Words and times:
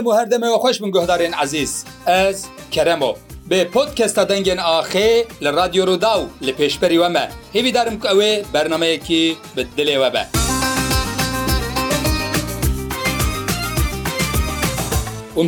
دەم 0.00 0.06
و 0.08 0.12
هەردەمەوە 0.22 0.58
خۆش 0.74 0.80
من 0.82 0.90
گۆهدارێن 0.96 1.34
عزیز 1.42 1.72
ئەس 2.08 2.38
کەرەمەوە 2.74 3.16
بێ 3.50 3.60
پۆتکەستە 3.74 4.22
دەنگێن 4.30 4.58
ئاخێ 4.68 5.10
لە 5.44 5.50
رادیۆ 5.58 5.82
ڕوودا 5.88 6.14
و 6.20 6.24
لە 6.46 6.52
پێشپەری 6.58 6.98
وەمە 7.02 7.24
هیویدارم 7.56 7.96
کە 8.02 8.06
ئەوێ 8.10 8.32
بەرنمەیەکی 8.54 9.22
بدلێوە 9.56 10.10
بە. 10.14 10.24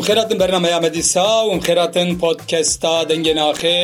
خێراتن 0.07 0.39
بەرنمەیامەدیسا 0.43 1.31
و 1.49 1.53
خێراتن 1.67 2.09
پۆتکەستا 2.21 2.97
دەنگێ 3.11 3.35
ناخێ 3.41 3.79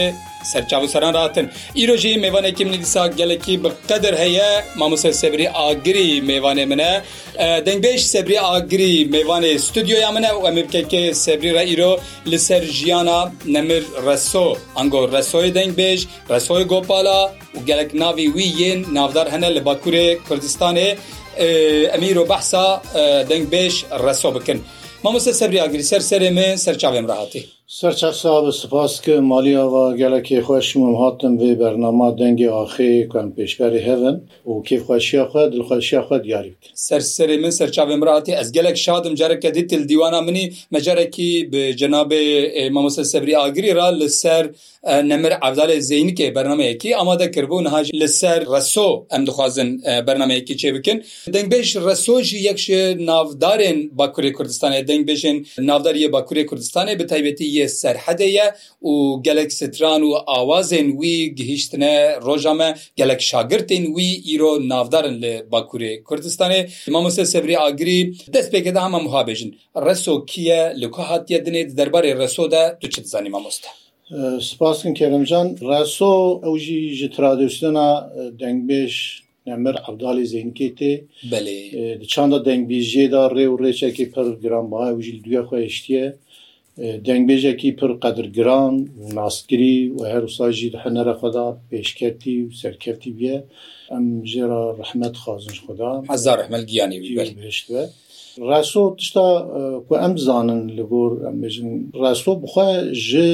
سەرچاو 0.52 0.84
سەران 0.94 1.12
راتن 1.20 1.46
ئیرۆژی 1.78 2.12
میوانێکی 2.24 2.64
منی 2.66 2.78
دیسا 2.84 3.02
گەلێکی 3.18 3.54
بقدر 3.64 4.14
هەیە 4.22 4.50
مامۆسە 4.80 5.10
سەبری 5.22 5.46
ئاگری 5.58 6.08
میوانێ 6.30 6.64
منە 6.70 6.92
دەنگبێش 7.66 8.02
سەبری 8.12 8.38
ئاگری 8.46 8.92
میوانێ 9.14 9.52
ستودیۆیا 9.66 10.10
منە 10.16 10.30
و 10.36 10.40
ئەمە 10.46 10.62
بکەکە 10.66 11.02
سەبری 11.24 11.50
ڕە 11.56 11.62
ئیرۆ 11.70 11.92
لەسەر 12.30 12.62
ژیانە 12.78 13.20
نەمر 13.54 13.82
ڕسۆ 14.06 14.46
ئەنگۆ 14.76 15.00
ڕسۆی 15.14 15.50
دەنگبێژ 15.58 15.98
ڕسۆی 16.32 16.64
گۆپالا 16.72 17.20
و 17.54 17.58
گەلک 17.68 17.90
ناوی 18.02 18.26
وی 18.34 18.46
یین 18.60 18.78
ناودار 18.96 19.26
هەنە 19.34 19.48
لە 19.56 19.60
باکوورێ 19.68 20.06
کوردستانێ 20.28 20.88
ئەمیرۆ 21.92 22.22
بەحسا 22.32 22.66
دەنگبێش 23.30 23.74
ڕسۆ 24.04 24.28
بکەن. 24.36 24.58
مامۆسە 25.04 25.32
سەبری 25.40 25.58
ئاگری 25.62 25.84
سەر 25.90 26.02
سەرێ 26.10 26.30
من 26.36 26.56
سەرچاوێم 26.64 27.06
ڕاهاتی. 27.10 27.42
سەرچە 27.76 28.10
سا 28.20 28.32
سپاس 28.62 28.92
کە 29.04 29.14
مالیەوە 29.30 29.84
گەلکی 30.00 30.38
خوۆشم 30.46 30.80
هاتم 31.00 31.32
بێ 31.40 31.50
بەرنما 31.62 32.08
دەنگی 32.20 32.48
ئاخی 32.54 32.92
کوم 33.12 33.28
پێشبری 33.36 33.82
هەن 33.88 34.16
و 34.50 34.54
کیفخواشیە 34.68 35.24
خو 35.30 35.40
دڵخواشیە 35.52 36.00
خو 36.06 36.16
دیاری 36.24 36.52
سەرسەری 36.88 37.36
من 37.44 37.52
سەرچاوێ 37.58 37.96
مراتی 38.00 38.32
ئەس 38.40 38.48
گەلک 38.56 38.74
شادم 38.84 39.14
جارەکە 39.20 39.50
دیتل 39.56 39.82
دیوانە 39.90 40.20
منی 40.26 40.44
مەجارێکی 40.74 41.30
جنابێ 41.80 42.22
مامۆسە 42.74 43.02
سەبری 43.12 43.34
ئاگری 43.40 43.72
را 43.78 43.88
لەسەر 44.00 44.44
نەمر 45.10 45.32
عبدالێ 45.46 45.78
زینکێ 45.90 46.28
بەرنمەیەکی 46.36 46.90
ئامادەکردبوون 46.98 47.66
هاژ 47.74 47.86
لەسەر 48.00 48.40
ڕسۆ 48.52 48.88
ئەم 49.12 49.22
دخوازن 49.28 49.68
بەرنمەیەکی 50.06 50.54
چێ 50.60 50.68
بکن 50.76 50.98
دەنگبێش 51.34 51.68
ڕسۆژی 51.86 52.38
یەکش 52.48 52.66
ناودارێن 53.10 53.78
باکووری 53.98 54.30
کوردستانی 54.36 54.80
دەنگبێژن 54.88 55.36
ناوداریە 55.70 56.08
باکووری 56.14 56.44
کوردستانی 56.50 56.96
بەتیبێتی 57.00 57.57
یە 57.60 57.66
سەررحەدەیە 57.82 58.46
و 58.90 58.92
gelek 59.26 59.50
stran 59.60 60.00
û 60.08 60.10
awazên 60.40 60.88
wî 61.00 61.14
gihîştine 61.38 61.94
roja 62.26 62.54
me 62.60 62.68
gelek 63.00 63.20
şagirtên 63.32 63.84
wî 63.96 64.08
îro 64.32 64.52
navdarin 64.72 65.16
li 65.24 65.34
Bakurê 65.52 65.92
Kurdistanê 66.08 66.60
Mamose 66.94 67.24
Sebrî 67.32 67.56
Agirî 67.68 68.00
destpêke 68.36 68.70
de 68.76 68.80
hema 68.86 68.98
muhabêjin 69.06 69.50
Reso 69.86 70.14
kiye 70.30 70.62
li 70.80 70.88
ku 70.94 71.02
hatiye 71.08 71.40
dinê 71.46 71.62
derbarê 71.80 72.12
Reso 72.22 72.44
de 72.54 72.62
tu 72.80 72.86
çi 72.92 73.00
zanî 73.12 73.30
mamoste. 73.34 73.68
Spaskin 74.48 74.94
Kerimcan 74.98 75.48
Reso 75.70 76.12
ew 76.46 76.54
jî 76.64 76.78
ji 76.98 77.08
tradisyona 77.16 77.88
dengbêj 78.42 78.94
Nemer 79.46 79.76
Abdalî 79.88 80.24
Zenkêtê 80.34 80.92
Belê 81.32 81.60
çanda 82.12 82.38
dengbêjê 82.50 83.04
da 83.14 83.20
rê 83.36 83.44
û 83.52 83.54
rêçekî 83.64 84.04
per 84.14 84.26
giranbaha 84.42 84.88
ew 84.92 85.00
jî 85.06 85.14
duya 85.24 85.42
xwe 85.48 85.58
hiştiye 85.68 86.06
دەنگبێژێکی 87.08 87.70
پڕ 87.78 87.90
قەدرگران 88.04 88.74
و 89.02 89.06
ناسکری 89.18 89.76
و 89.96 90.00
هەروساژی 90.12 90.68
هەنەرە 90.84 91.14
خدا 91.20 91.46
پێشکەتی 91.70 92.36
و 92.46 92.50
سەرکەتی 92.62 93.12
بە 93.18 93.34
ئەم 93.92 94.06
ژێرا 94.32 94.62
ڕحمەت 94.80 95.14
خازنش 95.22 95.58
خدا 95.66 95.90
هزار 96.14 96.36
ڕحمەل 96.42 96.64
گیانیشتە. 96.70 97.82
ڕاستۆ 98.48 98.82
تشتا 98.98 99.28
کو 99.88 99.94
ئەم 100.02 100.14
زانن 100.26 100.62
لەگۆر 100.78 101.12
ئەمژن 101.26 101.70
ڕاستۆ 102.02 102.30
بخوا 102.44 102.68
ژێ 103.08 103.28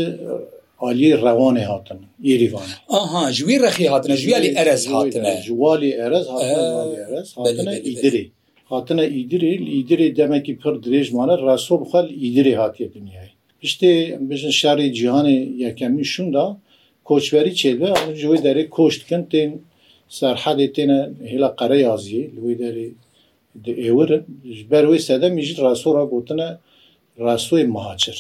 عالی 0.84 1.12
ڕوانێ 1.24 1.64
هاتن 1.72 2.00
ئێریوان 2.28 2.68
ئاها 2.94 3.22
ژوی 3.38 3.58
ڕخی 3.64 3.86
هاتنە 3.92 4.14
ژویالی 4.22 4.50
ئەرز 4.58 4.82
هاتنە 4.94 5.32
ژوالی 5.48 5.90
ئەرز 6.00 6.26
هاتنە 7.36 7.74
ئیدری 7.86 8.24
هاتنە 8.72 9.02
ئیدری 9.14 9.52
ئیدری 9.74 10.06
دەمەکی 10.18 10.54
پڕ 10.62 10.74
درێژمانە 10.84 11.34
ڕاستۆ 11.46 11.74
بخەل 11.82 12.06
ئیدری 12.22 12.54
هاتیە 12.60 12.86
دنیای 12.94 13.30
işte 13.64 14.16
bizim 14.30 14.52
şerî 14.62 14.86
cihanê 14.98 15.36
yekemî 15.62 16.04
şûn 16.12 16.28
da 16.36 16.44
koçberî 17.08 17.52
çêbe 17.60 17.90
ji 18.18 18.26
wê 18.30 18.38
derê 18.46 18.62
koş 18.76 18.94
dikin 19.00 19.22
tên 19.32 19.50
serhedê 20.18 20.66
têne 20.76 21.00
hêla 21.30 21.48
qere 21.60 21.78
yaziyê 21.86 22.24
li 22.34 22.40
wê 22.46 22.52
derê 22.62 22.86
de 23.64 23.72
êwirin 23.88 24.22
ji 24.56 24.62
ber 24.70 24.84
wê 24.90 24.98
sedemî 25.10 25.42
jî 25.48 25.54
rasora 25.62 26.04
gotine 26.12 26.48
ڕاستۆی 27.22 27.64
مهاجر 27.74 28.14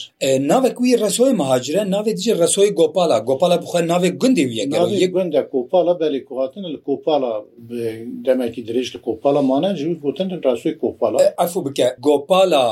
ناوێک 0.50 0.76
وی 0.82 0.92
ڕسۆی 1.02 1.32
مهاجرە 1.42 1.80
ناوێت 1.94 2.16
جی 2.24 2.32
ڕسۆی 2.42 2.70
گۆپالا 2.80 3.16
گۆپالا 3.28 3.56
بخە 3.64 3.80
ناوێک 3.90 4.14
گوندی 4.22 4.44
ویە 4.50 4.64
گوندە 5.14 5.42
کۆپالا 5.52 5.92
بەلی 6.00 6.18
کوهاتن 6.28 6.64
لە 6.74 6.78
کۆپالا 6.86 7.32
دەمەکی 8.26 8.62
درێژ 8.68 8.88
لە 8.94 8.98
کۆپالا 9.06 9.40
مانە 9.50 9.70
جووت 9.78 9.98
بۆتن 10.04 10.28
ڕاستۆی 10.46 10.74
کۆپالا 10.82 11.16
ئەفو 11.40 11.60
بکە 11.66 11.86
گۆپالا 12.06 12.64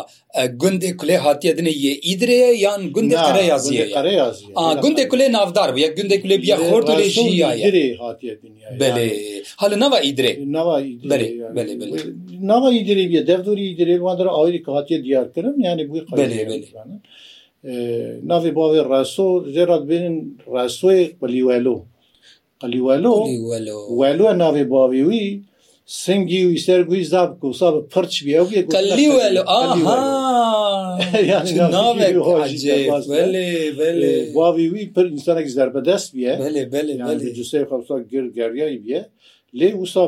گوندێ 0.62 0.90
کولێ 1.00 1.16
هااتە 1.24 1.50
دنێ 1.58 1.72
یە 1.86 1.92
ئیدرەیە 2.08 2.50
یان 2.64 2.80
گوندێزیە 2.94 3.58
گوندێ 4.82 5.04
کولێ 5.10 5.26
نافدار 5.36 5.68
بە 5.76 5.88
گوندێ 5.96 6.16
کولێ 6.22 6.36
بیا 6.44 6.56
خۆرد 6.68 6.86
بێ 6.98 7.06
هەل 9.62 9.72
ناوا 9.82 9.98
ئیدرێ 10.06 10.32
ناوا 12.50 12.68
ئیدرێ 12.76 13.04
بێ 13.12 13.20
دەفتوری 13.30 13.64
ئیدرێ 13.70 13.94
وادرە 14.04 14.30
ئاوری 14.36 14.60
کاتێ 14.66 14.96
دیارکردن 15.06 15.58
یعنی 15.68 15.84
بووی 15.88 16.02
ناوی 18.30 18.50
باوێ 18.58 18.80
ڕاستۆ 18.90 19.28
جێرات 19.54 19.82
بێنن 19.90 20.16
ڕاستۆی 20.54 21.02
قلیوەلۆ 21.20 21.76
قلیوەلۆ 22.60 23.14
وەلوە 24.00 24.30
ناوێ 24.42 24.64
باویوی 24.72 25.24
سنگی 26.02 26.42
و 26.46 26.50
ئیسەر 26.56 26.80
گوی 26.90 27.02
زاب 27.12 27.30
کوسا 27.42 27.68
بە 27.74 27.80
پرچ 27.92 28.14
بێ 28.24 28.34
باوی 34.44 34.66
وی 34.72 34.84
پر 34.94 35.06
ئینسانێک 35.14 35.48
زەربەدەست 35.56 36.08
بێ 36.72 36.80
جوسەی 37.36 37.64
خەسا 37.70 37.96
گر 38.12 38.24
گەریایی 38.38 38.82
بێ 38.84 39.00
لێ 39.58 39.68
وسا 39.80 40.04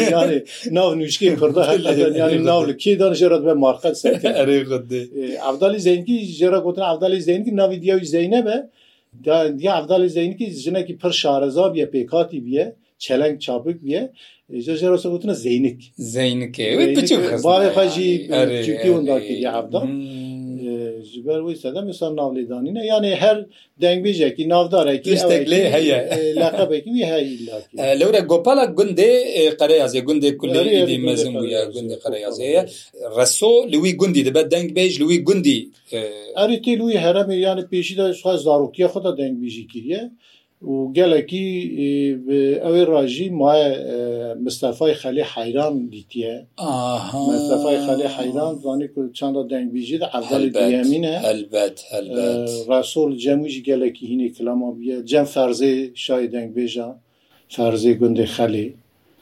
ناو 0.78 0.90
نوشکی 1.00 1.28
کوردە 1.42 1.62
ناو 2.50 2.62
لە 2.70 2.74
کێ 2.82 2.94
دەژێرت 3.02 3.42
بە 3.48 3.54
مارخەت 3.64 3.96
عبدالی 5.50 5.80
زەنگی 5.88 6.18
ژێرە 6.40 6.60
گوتن 6.66 6.84
عبدالی 6.92 7.20
زەنگی 7.30 7.52
ناوی 7.62 7.78
دیاوی 7.84 8.08
زەینە 8.16 8.40
بە 8.48 8.56
دی 9.62 9.68
عبدالی 9.80 10.10
زەینکی 10.18 10.46
ژنێکی 10.64 10.94
پر 11.02 11.12
شارەزا 11.22 11.66
بە 11.74 11.86
پێکاتی 11.94 12.42
بە 12.50 12.66
çeleng 13.06 13.38
çapik 13.46 13.78
diye 13.86 14.02
jerosa 14.82 15.10
gotuna 15.10 15.34
zeynik 15.34 15.80
zeynik 16.16 16.60
evet 16.60 16.98
bütün 16.98 17.20
kız 17.30 17.44
bari 17.46 17.70
faji 17.76 18.08
çünkü 18.66 18.90
ondaki 18.98 19.34
ya 19.34 19.54
abdan 19.60 19.88
ji 21.04 21.26
ber 21.26 21.40
wî 21.48 21.56
sedemsan 21.64 22.12
navlêdanîne 22.20 22.84
yanê 22.94 23.14
her 23.24 23.38
dengbêjekî 23.84 24.46
navdarekî 24.54 25.14
lê 25.52 25.62
heye 25.76 26.00
leqebekî 26.42 26.90
wî 26.96 27.04
heyî 27.14 27.36
lewre 28.00 28.20
gopala 28.32 28.64
gundê 28.78 29.12
qereyazê 29.62 30.00
gundê 30.08 30.32
kulî 30.40 30.98
mezin 31.08 31.34
bûye 31.44 31.64
gundê 31.76 31.98
qereyazê 32.04 32.48
reso 33.20 33.52
li 33.72 33.78
wî 33.84 33.92
gundî 34.02 34.22
dibe 34.28 34.40
dengbêj 34.54 34.92
li 35.00 35.06
wî 35.12 35.18
gundî 35.28 35.60
erî 36.42 36.58
tê 36.66 36.74
wî 36.82 36.96
heremê 37.06 37.36
yani 37.48 37.62
pêşî 37.72 37.94
de 37.98 38.06
zaroktiye 38.48 38.88
xwe 38.92 39.00
da 39.04 39.10
dengbêjî 39.22 39.66
kiriye 39.74 40.04
و 40.66 40.70
gelekî 41.00 41.48
ew 41.88 42.28
ê 42.80 42.84
rajî 42.94 43.28
maye 43.44 43.70
Mustafay 44.46 44.92
xelê 45.04 45.24
heyran 45.36 45.74
dîtiye 45.94 46.36
Mustafay 47.30 47.76
xelê 47.88 48.08
heyran 48.18 48.54
zanî 48.64 48.88
ku 48.94 49.02
çanda 49.18 49.40
dengbêjî 49.54 49.98
de 50.02 50.08
evvelî 50.20 50.50
diyemîn 50.60 51.04
e 51.04 51.16
elbet 51.34 51.78
Rasol 52.74 53.12
cemû 53.24 53.48
jî 53.54 53.62
gelekî 53.72 54.04
hinê 54.12 54.30
kilama 54.38 54.70
biye 54.80 54.98
cem 55.06 55.26
ferzê 55.36 55.74
şayê 56.06 56.28
dengbêja 56.36 56.88
ferzê 57.56 57.92
gundê 58.00 58.26
xelê 58.38 58.68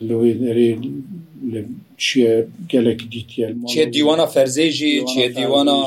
لێ 0.07 0.69
چیە 2.05 2.33
gelekî 2.73 3.05
dîtiye 3.15 3.47
çiye 3.69 3.85
dîwana 3.93 4.25
ferzê 4.35 4.67
jî 4.79 4.91
çiye 5.11 5.29
dîwana 5.35 5.77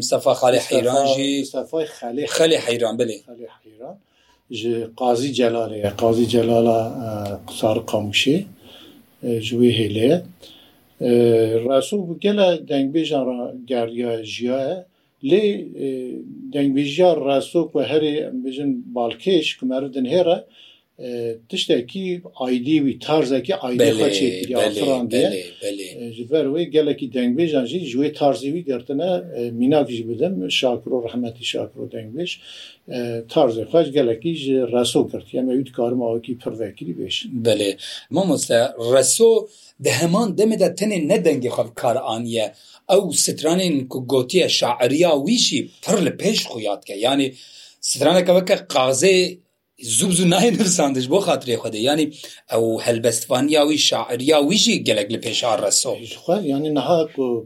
Mustafa 0.00 0.32
xalê 0.40 0.58
heyran 0.70 1.06
jî 1.14 1.26
xelê 2.36 2.56
heyran 2.66 2.94
bilê 3.00 3.18
ji 4.54 4.74
qazî 5.00 5.30
celalê 5.40 5.76
ye 5.84 5.90
qazî 6.02 6.26
celala 6.34 6.80
qusar 7.48 7.78
qamişê 7.90 8.38
ji 9.46 9.54
wê 9.60 9.70
hêlê 9.80 10.06
ye 10.12 10.18
Resul 11.70 11.98
bu 12.08 12.18
gele 12.20 12.50
dengbêjan 12.68 13.26
geriya 13.72 14.24
jiya 14.24 14.60
ye 14.68 14.76
lê 15.30 15.42
dengbêjiya 16.54 17.10
Resul 17.32 17.64
ku 17.72 17.78
herê 17.90 18.14
em 18.28 18.36
bêjin 18.44 18.70
balkêş 18.94 19.46
ku 19.58 19.66
merivdin 19.66 20.04
here 20.04 20.36
tiştekî 21.50 22.20
aydî 22.46 22.76
wî 22.84 22.94
tarzekî 23.08 23.54
aydê 23.68 23.88
xeçêrandiye 24.58 25.30
ji 26.16 26.22
ber 26.30 26.46
wê 26.54 26.62
gelekî 26.76 27.06
dengbêjan 27.16 27.66
jî 27.70 27.78
ji 27.90 27.96
wê 28.02 28.10
tarzî 28.20 28.48
wî 28.54 28.62
gertine 28.70 29.10
mînak 29.60 29.88
jî 29.96 30.04
bidim 30.10 30.34
şakro 30.58 30.96
rehmetî 31.06 31.44
şakro 31.52 31.82
dengbêj 31.94 32.30
tarzê 33.34 33.62
xeş 33.72 33.86
gelekî 33.98 34.32
ji 34.42 34.54
reso 34.74 35.00
kirt 35.10 35.26
em 35.40 35.46
ew 35.50 35.60
dikarim 35.68 36.00
awekî 36.08 36.32
pirvekirî 36.42 36.92
bêj 37.00 37.14
Belê 37.46 37.70
Mamoste 38.10 38.60
reso 38.94 39.30
di 39.84 39.90
heman 40.00 40.28
demê 40.38 40.56
de 40.62 40.68
tenê 40.80 40.98
ne 41.10 41.16
dengê 41.26 41.50
xev 41.58 41.68
kar 41.74 41.96
aniye 42.14 42.46
ew 42.96 43.06
stranên 43.26 43.76
ku 43.88 43.98
gotiye 44.12 44.48
şaeriya 44.48 45.12
wî 45.26 45.36
jî 45.46 45.60
pir 45.84 45.96
li 46.06 46.12
pêş 46.22 46.38
xuyat 46.52 46.82
ke 46.84 46.94
yanî 47.06 47.26
stranekeveke 47.80 48.54
qazê 48.74 49.16
زوب 49.82 50.10
زوو 50.10 50.28
نایە 50.32 50.50
نووساندش 50.56 51.06
بۆ 51.12 51.18
خااتێ 51.26 51.56
خودی 51.62 51.80
ینی 51.88 52.06
ئەو 52.52 52.64
هەلبەستوانیاوی 52.86 53.78
شاعریا 53.88 54.38
ویژی 54.50 54.82
گەلک 54.86 55.08
لە 55.14 55.18
پێشار 55.24 55.58
ڕسۆ 55.64 55.92
ینی 56.52 56.70
نها 56.78 56.98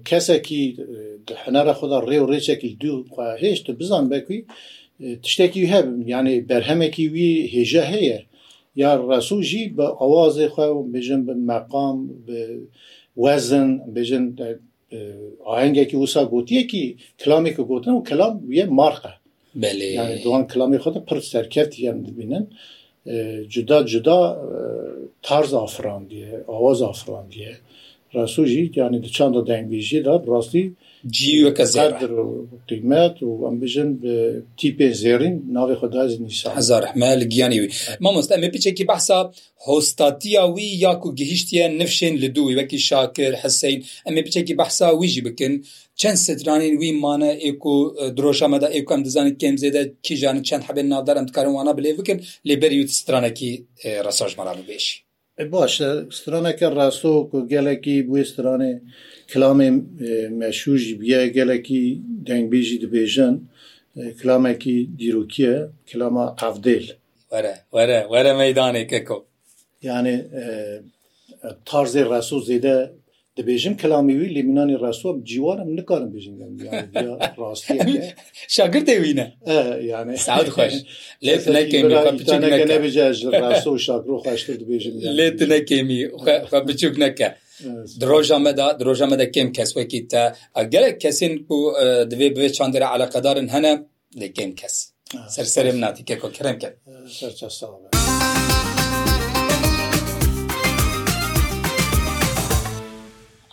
کەسێکی 0.08 0.64
هەنارە 1.44 1.72
خدا 1.80 1.98
ڕێ 2.10 2.18
و 2.22 2.26
ڕێچێکی 2.32 2.70
دوو 2.82 2.98
هێشت 3.42 3.66
بزان 3.80 4.04
بەکوی 4.12 4.40
تشتێکی 5.24 5.62
هەب 5.72 5.86
ینی 6.12 6.36
بەرهەمێکی 6.50 7.06
وی 7.14 7.30
هێژە 7.54 7.84
هەیە 7.92 8.18
یا 8.82 8.90
ڕسوژی 9.10 9.66
بە 9.76 9.86
ئەوازێ 10.00 10.46
خوا 10.54 10.66
و 10.76 10.80
بێژن 10.92 11.20
بە 11.28 11.34
مەقام 11.50 11.98
وەزن 13.22 13.70
بێژن 13.94 14.24
ئاهنگێکی 15.48 15.96
وسا 16.02 16.22
گوتیەکی 16.32 16.84
کلامێکی 17.20 17.62
گوتن 17.70 17.92
و 17.94 18.02
کلام 18.10 18.34
یە 18.58 18.66
مارقە 18.78 19.12
دوان 20.22 20.46
کلامی 20.46 20.78
خود 20.78 21.04
پر 21.06 21.20
سرکتی 21.20 21.86
هم 21.88 22.02
ببینن 22.02 22.46
جدا 23.48 23.82
جدا 23.82 24.38
تارز 25.22 25.54
آفراندیه 25.54 26.44
آواز 26.46 26.82
آفراندیه 26.82 27.56
راسو 28.12 28.44
جی 28.44 28.72
یعنی 28.76 28.98
د 28.98 29.06
چند 29.06 29.34
د 29.46 29.50
انګلیزی 29.50 30.00
دا 30.04 30.14
راستی 30.28 30.72
جی 31.10 31.44
و 31.44 31.50
کزر 31.50 31.90
قیمت 32.68 33.22
و 33.22 33.46
ام 33.46 33.60
بجن 33.60 33.88
تیپ 34.56 34.92
زیرین 34.92 35.42
ناو 35.52 35.74
خدا 35.74 36.00
از 36.02 36.22
نیسان 36.22 36.56
هزار 36.58 36.82
احمال 36.84 37.24
گیانی 37.24 37.60
وی 37.60 37.68
ما 38.00 38.12
مست 38.18 38.32
ام 38.32 38.48
پیچه 38.48 38.70
کی 38.72 38.84
بحثا 38.84 39.30
هوستاتیا 39.66 40.46
وی 40.48 40.62
یا 40.64 40.94
کو 40.94 41.12
گهشتیا 41.14 41.68
نفشن 41.68 42.12
لدوی 42.22 42.54
وکی 42.54 42.78
شاکر 42.78 43.32
حسین 43.42 43.84
ام 44.06 44.20
پیچه 44.22 44.42
کی 44.42 44.54
بحثا 44.54 44.96
وی 44.98 45.08
جی 45.08 45.20
بکن 45.20 45.52
چەند 46.02 46.18
سدرانین 46.26 46.74
ویمانە 46.82 47.30
ئێک 47.44 47.62
و 47.72 47.76
درۆژەمەدا 48.16 48.68
ئێکم 48.76 49.00
دەزانیت 49.06 49.36
کەم 49.42 49.54
زێدە 49.62 49.82
کیژانە 50.06 50.40
چەند 50.48 50.62
هەبێن 50.68 50.86
نادارم 50.94 51.26
کارەوانە 51.36 51.72
بلێ 51.78 51.90
بکەن 51.98 52.18
لێبەر 52.48 52.72
و 52.80 52.82
سترانەکی 53.00 53.52
ڕساژمەران 54.06 54.60
بێشی 54.68 54.96
باشە 55.54 55.88
سترانەکە 56.18 56.66
ڕاستۆ 56.76 57.12
و 57.34 57.38
گەلێکی 57.52 57.96
بێ 58.10 58.20
سترانێ 58.32 58.72
کلامێ 59.32 59.68
مەشوژی 60.40 60.94
بیە 61.00 61.20
گەلێکی 61.36 61.82
دەنگبێژی 62.28 62.80
دەبێژن 62.84 63.34
کلامێکی 64.20 64.76
دیرروکیە 65.00 65.54
کلامە 65.90 66.24
ئەفدێل 66.40 66.86
وەرە 67.32 67.54
وەرە 67.74 68.00
وەرە 68.12 68.32
مەدانێکەکە 68.40 69.16
یانێ 69.88 70.16
تارزێ 71.68 72.02
ڕاستۆ 72.12 72.38
زێدە 72.48 72.76
دەبێژم 73.40 73.74
کەلامیوی 73.82 74.28
لیمینانی 74.36 74.76
ڕاستوە 74.82 75.12
جیوارم 75.28 75.68
نکارم 75.78 76.10
بژینگەم 76.14 76.52
ڕاستی 77.40 77.76
شاگر 78.56 78.82
دەوینە 78.90 79.26
خۆش 79.46 80.80
لێ 81.24 81.36
شاکر 83.86 84.16
خۆشتر 84.24 84.54
دەبێژم 84.62 84.94
لێ 85.18 85.28
نەکەمی 85.52 86.02
بچوک 86.68 86.94
نەکە. 87.04 87.28
درۆژەمەدا 88.02 88.68
درۆژەمەدا 88.80 89.26
کێم 89.34 89.48
کەسوەکی 89.56 90.00
تا 90.12 90.22
ئەگەرە 90.58 90.90
کەسین 91.02 91.32
و 91.54 91.58
دەبێ 92.10 92.28
بێ 92.36 92.48
چندرە 92.56 92.86
علاقەدارن 92.94 93.48
هەنە 93.54 93.72
لێ 94.20 94.28
کێم 94.36 94.52
کەس 94.60 94.76
سەرسەرم 95.34 95.78
ناتی 95.84 96.02
کێکۆ 96.08 96.28
کرم 96.36 96.56
کرد. 96.62 96.76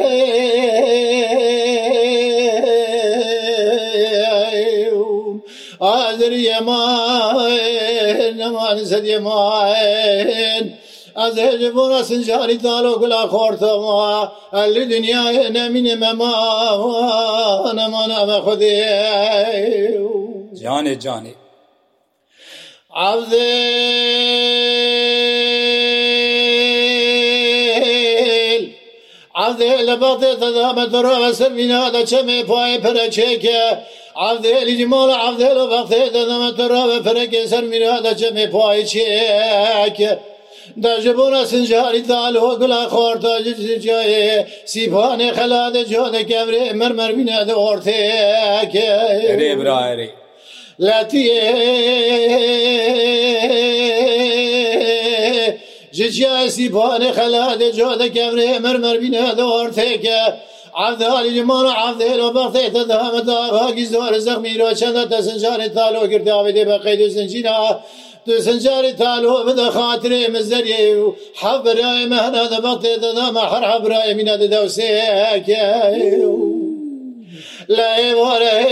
ئازریەمان 5.85 8.33
نەمان 8.39 8.77
سەدیەمان. 8.89 10.63
از 11.15 11.37
هجبون 11.37 12.03
سنجاری 12.03 12.57
دالو 12.57 12.95
گلا 12.99 13.27
خورتما 13.27 14.31
اللی 14.53 14.85
دنیای 14.85 15.49
نمین 15.49 15.93
مما 15.95 17.71
نمان 17.77 18.11
ام 18.11 18.41
خودی 18.41 18.83
جانی 20.63 20.95
جانی 20.95 21.35
عبدل 22.95 23.45
عبدل 29.35 29.95
بطي 29.95 30.35
تدام 30.41 30.85
دروا 30.93 31.31
سرمينا 31.33 31.89
دا 31.95 32.01
چمي 32.09 32.39
پاي 32.43 32.77
پرا 32.83 33.05
چيكه 33.15 33.63
عبدل 34.15 34.69
جمال 34.79 35.09
عبدل 35.11 35.57
بطي 35.73 36.05
تدام 36.13 36.43
دروا 36.59 36.99
پرا 37.05 37.25
كسر 37.31 37.61
مينا 37.71 37.93
دا 38.05 38.13
چمي 38.19 38.45
پاي 38.53 38.81
چيكه 38.91 40.11
دژبونا 40.83 41.45
سنجاری 41.45 42.01
دال 42.01 42.35
و 42.35 42.55
گلا 42.55 42.87
خورتا 42.87 43.41
جای 43.79 44.43
سیبان 44.65 45.31
خلاد 45.31 45.83
جان 45.83 46.23
کمره 46.23 46.73
مرمر 46.73 47.11
بیند 47.11 47.51
ارته 47.51 47.93
که 48.71 49.55
برایری 49.59 50.09
لطیه 50.79 51.43
جیا 55.91 56.49
سیبان 56.49 57.11
خلاد 57.11 57.63
جان 57.69 58.09
کمره 58.09 58.59
مرمر 58.59 58.97
بیند 58.97 59.39
ارته 59.39 59.97
که 59.97 60.17
عبدالی 60.77 61.29
لیمان 61.29 61.65
عبده 61.75 62.17
رو 62.17 62.31
بخته 62.31 62.69
تدهم 62.69 63.19
داغا 63.19 63.71
گیزدار 63.71 64.19
زخمی 64.19 64.57
را 64.57 64.73
چند 64.73 65.09
تسنجان 65.13 65.67
تالو 65.67 66.07
کرده 66.07 66.33
آبده 66.33 66.65
بقید 66.65 67.01
و 67.01 67.09
سنجینا 67.09 67.79
سنجاری 68.27 68.93
تالو 68.93 69.43
بدا 69.43 69.69
خاطره 69.71 70.27
مزدری 70.27 70.93
و 70.95 71.13
حبرای 71.39 72.05
مهنا 72.05 72.47
دا 72.47 72.59
بطه 72.75 72.97
دا 72.97 73.31
ما 73.31 73.39
حر 73.39 73.63
حبرای 73.69 74.13
مینا 74.13 74.37
دا 74.37 74.47
دوسه 74.47 75.03
لا 77.69 78.17
وره 78.25 78.65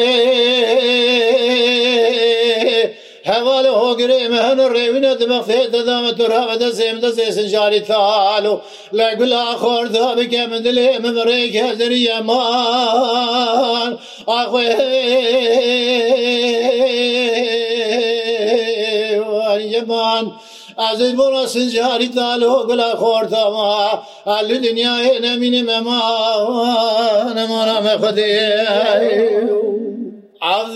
حواله 3.25 3.69
هو 3.72 3.93
قريم 3.93 4.33
هن 4.33 4.60
الريوين 4.60 5.13
دماغ 5.19 5.43
في 5.48 5.67
دام 5.72 6.12
تراب 6.12 6.57
دزيم 6.60 7.00
دزيسن 7.03 7.48
جاري 7.48 7.79
ثالو 7.79 8.60
لا 8.93 9.12
يقول 9.12 9.33
اخور 9.33 9.88
ذابك 9.88 10.36
من 10.36 10.62
دلي 10.63 10.98
من 11.03 11.19
ريك 11.19 11.55
هدري 11.57 12.00
يمان 12.05 13.98
اخوي 14.27 14.74
yeman 19.72 20.34
aziz 20.77 21.13
bola 21.17 21.46
sincari 21.48 22.10
talo 22.15 22.65
gula 22.67 22.96
khortama 23.01 24.03
alli 24.25 24.58
dünya 24.63 24.96
enemini 25.15 25.62
mema 25.70 26.00
nemana 27.36 27.82
mekhdi 27.88 28.34
عبدل 30.53 30.70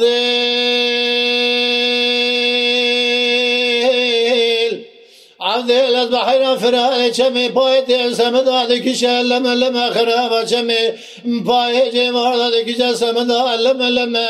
عبدل 5.39 5.95
از 6.01 6.09
بحیرا 6.13 6.51
فرال 6.61 7.11
چمی 7.17 7.47
پای 7.55 7.81
تیل 7.87 8.13
سمداد 8.19 8.71
کشه 8.85 9.15
لما 9.29 9.53
لما 9.61 9.85
خرابا 9.95 10.41
چمی 10.51 10.81
پای 11.47 11.75
جمار 11.93 12.35
داد 12.41 12.55
کشه 12.67 12.93
سمداد 13.01 13.59
لما 13.65 13.87
لما 13.97 14.27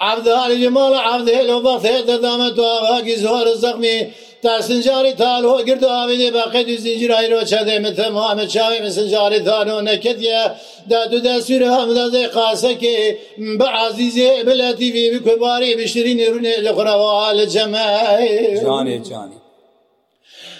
عبد 0.00 0.28
علي 0.28 0.68
مال 0.68 0.94
عبد 0.94 1.30
لو 1.30 1.60
بخت 1.60 1.86
ددام 1.86 2.48
تو 2.56 2.62
آقاگی 2.64 3.16
زهر 3.16 3.54
زخمی 3.54 4.06
در 4.42 4.60
سنجاری 4.60 5.12
تالو 5.12 5.62
گرد 5.64 5.84
آبیده 5.84 6.30
بقید 6.30 6.78
زنجیر 6.80 7.34
رو 7.36 7.44
چده 7.44 7.78
مثل 7.78 8.08
محمد 8.08 8.48
شاوی 8.48 8.80
من 8.80 8.90
سنجاری 8.90 9.38
تالو 9.40 9.80
نکد 9.80 10.22
یا 10.22 10.54
در 10.88 11.04
دو 11.06 11.20
دستور 11.20 11.62
همدازه 11.62 12.26
قاسه 12.26 12.74
که 12.74 13.18
به 13.58 13.64
عزیزه 13.64 14.42
به 14.44 14.54
لطیفی 14.54 15.10
به 15.10 15.30
کباری 15.30 15.74
به 15.74 15.86
شیرین 15.86 16.20
رونه 16.34 16.60
لخروا 16.60 17.32
لجمعه 17.32 18.60
جانی 18.62 18.98
جانی 19.00 19.34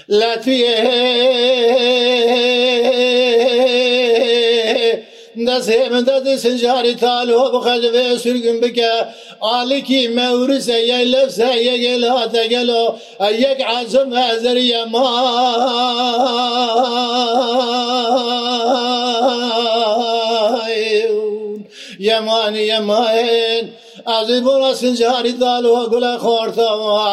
لطفیه 0.08 0.76
دەست 5.48 5.68
هێمەدەدە 5.76 6.34
سنجاری 6.44 6.94
تالۆ 7.02 7.40
بخەجبێ 7.54 8.04
سورگم 8.22 8.58
بکە 8.62 8.92
ئالکی 9.46 10.02
مەورسە 10.16 10.78
یە 10.90 10.98
لەفسە 11.12 11.50
یەگەل 11.68 12.04
هاتەگەلۆ 12.16 12.82
یەک 13.44 13.60
عزم 13.76 14.08
ئەزریە 14.22 14.82
ما 14.92 15.08
یەمانی 22.08 22.64
یەماێن. 22.72 23.64
ئازی 24.10 24.38
بۆە 24.46 24.70
سنجاری 24.80 25.34
داوە 25.42 25.82
گولا 25.92 26.14
خۆرتەوە 26.24 27.04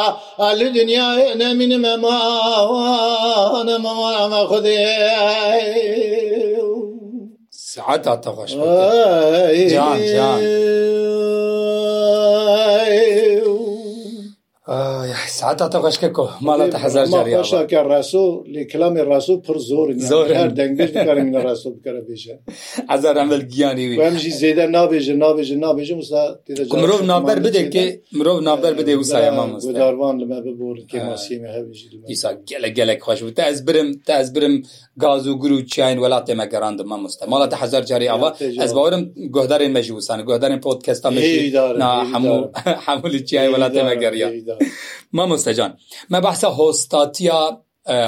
ئەلی 0.43 0.69
دنیاێ 0.77 1.29
نەمینمە 1.41 1.93
ماوە 2.05 3.59
نەمەوە 3.69 4.09
ئەمە 4.19 4.41
خودێ 4.49 4.81
سعات 7.73 8.07
عتەخۆش 8.07 8.51
جان 9.73 9.97
جان 10.15 10.39
ساعتا 15.27 15.69
تەخشکە 15.69 16.09
کۆ 16.17 16.27
ماڵاتە 16.47 16.77
هزار 16.85 17.05
جاریشاکە 17.13 17.79
ڕاستۆ 17.91 18.25
لێ 18.53 18.63
کلامی 18.71 19.01
ڕاستۆ 19.11 19.35
پڕ 19.45 19.57
زۆر 19.69 19.87
زۆر 20.11 20.27
هەر 20.39 20.49
دەنگش 20.59 20.89
بکارم 20.95 21.25
منە 21.31 21.39
ڕاستۆ 21.47 21.69
بکەرە 21.75 22.01
بێژە 22.07 22.35
ئازار 22.91 23.15
ئەمەل 23.21 23.41
گیانی 23.51 23.85
ئەمژی 24.05 24.31
زێدە 24.41 24.65
نابێژە 24.75 25.15
نابێژە 25.23 25.55
نابێژە 25.65 25.95
مسا 26.01 26.21
مرۆڤ 26.81 27.01
نابەر 27.11 27.39
بدێکێ 27.45 27.85
مرۆڤ 28.17 28.39
نابەر 28.47 28.73
بدێ 28.79 28.93
وسایە 29.01 29.31
مامۆداروان 29.37 30.15
لەمە 30.21 30.39
ببۆر 30.45 30.77
کێماسیمە 30.91 31.49
هەویژی 31.55 31.87
ئیسا 32.11 32.29
گەلە 32.49 32.69
گەلێک 32.77 32.99
خۆش 33.05 33.19
بوو 33.23 33.31
تا 33.37 33.43
ئەس 33.49 33.59
برم 33.67 33.89
تا 34.07 34.13
ئەس 34.21 34.29
برم 34.35 34.55
گاز 35.03 35.23
و 35.27 35.37
گر 35.41 35.51
و 35.55 35.59
چاین 35.73 35.97
وڵات 36.03 36.23
تێمە 36.29 36.45
گەڕاندم 36.53 36.87
مامۆستا 36.91 37.23
ماڵاتە 37.31 37.55
هزار 37.63 37.83
جاری 37.89 38.11
ئەوە 38.13 38.29
ئەس 38.61 38.71
باوەرم 38.77 39.03
گۆدارێن 39.35 39.71
مەژی 39.77 39.91
وسان 39.97 40.19
گۆدارێن 40.29 40.59
پۆتکەستا 40.65 41.09
مەژی 41.17 41.51
هەموو 42.13 42.37
هەموو 42.87 43.19
چای 43.29 43.47
وڵات 43.53 43.71
تێمە 43.77 43.95
گەڕیە 44.05 44.29
مامۆستەجان 45.17 45.71
مە 46.11 46.19
بەسە 46.25 46.49
هۆستاتیا 46.59 47.41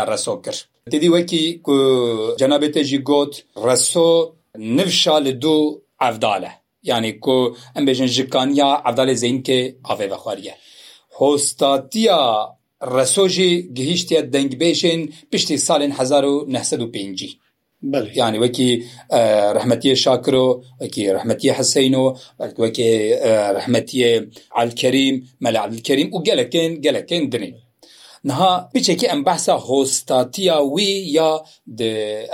ڕسۆ 0.09 0.35
کرد 0.45 0.59
دیدی 0.93 1.09
وەکی 1.15 1.45
جەنابێتێژی 2.39 2.99
گوت 3.09 3.33
ڕسۆ 3.67 4.09
نفشا 4.77 5.15
li 5.25 5.33
دو 5.43 5.57
ئەفدالە 6.03 6.51
یعنی 6.89 7.11
کو 7.25 7.37
ئەم 7.75 7.83
بێژن 7.87 8.09
ژکانیا 8.15 8.71
ئەفدالێ 8.85 9.15
زینکێ 9.23 9.59
ئاێ 9.87 10.07
بەخواریە 10.13 10.55
هۆستاتیا 11.19 12.21
ڕسۆژی 12.95 13.53
گەهیشتە 13.77 14.17
دەنگبێژین 14.33 15.01
پشتی 15.31 15.57
ساڵین 15.67 15.91
1950. 15.99 17.29
ینی 18.19 18.39
وەکی 18.45 18.69
رححمەتی 19.57 19.89
شاکرۆ 20.03 20.47
وەکی 20.81 21.03
رححمەتی 21.15 21.55
حەسەینەوە 21.57 22.09
وەکێ 22.63 22.91
رححمەتی 23.55 23.99
عالکەریم 24.57 25.15
مەلاعلکەریم 25.45 26.09
و 26.13 26.17
گەلەکەن 26.27 26.71
گەلەکەن 26.85 27.23
درین 27.33 27.55
نها 28.29 28.51
بچێکی 28.73 29.09
ئەم 29.11 29.21
بەسا 29.27 29.55
هۆستاتیا 29.69 30.57
وی 30.73 30.91
یا 31.17 31.31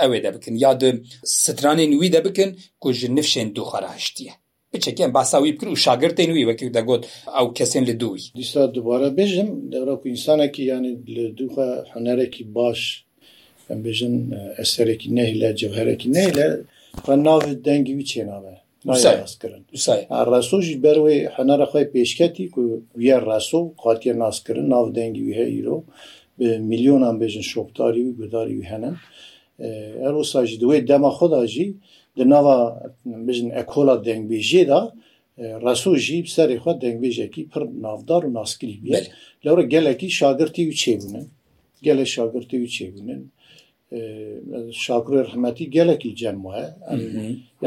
ئەوێ 0.00 0.18
دەبکن 0.26 0.54
یا 0.64 0.72
سترانین 1.42 1.90
وی 2.00 2.10
دەبکن 2.16 2.50
کو 2.82 2.88
ji 2.98 3.06
nifşên 3.16 3.48
دوخەرهشتیە 3.56 4.34
بچێکیان 4.74 5.10
باساوی 5.16 5.52
بکر 5.54 5.68
و 5.68 5.80
شاگرتین 5.86 6.30
وی 6.32 6.44
وەکی 6.48 6.68
دەگوت 6.76 7.02
ئەو 7.36 7.46
کەسێن 7.58 7.84
لە 7.88 7.94
دووی 8.02 8.22
دیستا 8.38 8.62
دوبارە 8.76 9.08
بێژم 9.18 9.50
دەڕۆ 9.72 9.94
ئینسانێکی 10.12 10.62
یانی 10.70 10.92
لە 11.14 11.24
دوخە 11.38 11.68
حەنەرێکی 11.92 12.44
باش 12.56 12.80
ئەم 13.70 13.80
بێژن 13.86 14.14
ئەسەرێکی 14.58 15.08
نەهی 15.18 15.34
لە 15.42 15.48
جوهرەکی 15.60 16.08
نەی 16.16 16.30
لە 16.38 16.46
ناوێت 17.26 17.58
دەنگی 17.68 17.94
وی 17.98 18.06
چێناوە 18.12 18.54
ناسکردن 18.88 19.62
ڕاستۆژی 20.32 20.76
بەروێ 20.84 21.16
هەنەرە 21.36 21.66
خۆی 21.70 21.86
پێشکەتی 21.94 22.46
وە 23.06 23.16
ڕاستۆ 23.28 23.60
قاتیە 23.82 24.14
ناسکردن 24.22 24.66
ناو 24.74 24.84
دەنگی 24.98 25.22
وی 25.26 25.34
هەیرۆ 25.40 25.76
میلیۆنان 26.70 27.14
بێژن 27.20 27.44
شۆپتاری 27.52 28.02
و 28.06 28.12
گوداری 28.18 28.54
وی 28.58 28.66
هەنن 28.72 28.96
ئەرۆساژی 30.04 30.56
دوێ 30.62 30.78
دەما 30.90 31.10
خۆداژی 31.18 31.70
di 32.18 32.24
nava 32.32 32.56
bijin 33.26 33.50
ekola 33.62 33.96
dengbêjê 34.08 34.62
da 34.70 34.80
resojî 35.66 36.18
serê 36.36 36.56
xwe 36.62 36.72
dengbêjekî 36.84 37.42
pir 37.52 37.62
navdar 37.86 38.22
û 38.28 38.30
naskirî 38.38 38.76
bî. 38.84 38.90
Lewre 39.44 39.62
gelekî 39.74 40.08
şagirtî 40.18 40.62
û 40.70 40.72
çêbûnin, 40.82 41.26
gelek 41.86 42.08
şagirtî 42.16 42.56
û 42.66 42.66
çêbûnin, 42.76 43.20
شاگرێ 44.84 45.20
ڕحمەتی 45.28 45.66
گەلێکی 45.76 46.12
جەم 46.20 46.38
وە 46.46 46.58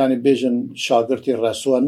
ینی 0.02 0.18
بێژن 0.26 0.56
شاگرتی 0.88 1.34
ڕسووەە 1.44 1.82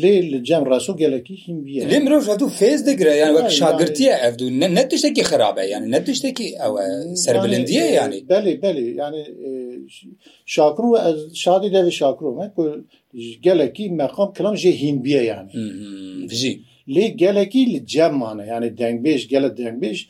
لێ 0.00 0.12
لە 0.32 0.38
جەم 0.48 0.62
ڕاستۆ 0.70 0.92
گەلێکی 1.02 1.36
هیم 1.44 1.58
بیە 1.66 1.82
لێ 1.90 1.98
مرۆژ 2.04 2.24
دوو 2.42 2.50
فێز 2.58 2.80
دەگرە 2.88 3.12
یان 3.22 3.30
وەک 3.36 3.48
شاگرتیە 3.60 4.14
ئەفدو 4.22 4.46
نە 4.76 4.82
تشتێکی 4.90 5.24
خراپە 5.30 5.62
یان 5.72 5.82
نە 5.94 5.98
تشتێکی 6.06 6.48
ئەوە 6.60 6.80
سربلندیە 7.24 7.84
ینی 7.98 8.20
بەێ 8.30 8.52
بەێ 8.62 8.82
ینی 9.00 9.22
شاکر 10.54 10.82
و 10.84 10.92
شادی 11.44 11.70
دەوێ 11.76 11.92
شاکرۆمە 12.00 12.46
گەلێکی 13.46 13.86
مەقام 14.02 14.28
کلم 14.36 14.54
ژێ 14.62 14.72
هیم 14.82 14.98
بیە 15.04 15.20
یانی 15.30 15.52
بژی 16.30 16.52
لێ 16.94 17.06
گەلێکی 17.22 17.62
لە 17.72 17.78
جەممانە 17.92 18.44
ینی 18.52 18.70
دەنگبێش 18.80 19.22
گەلە 19.32 19.50
دەنگبێش 19.58 20.00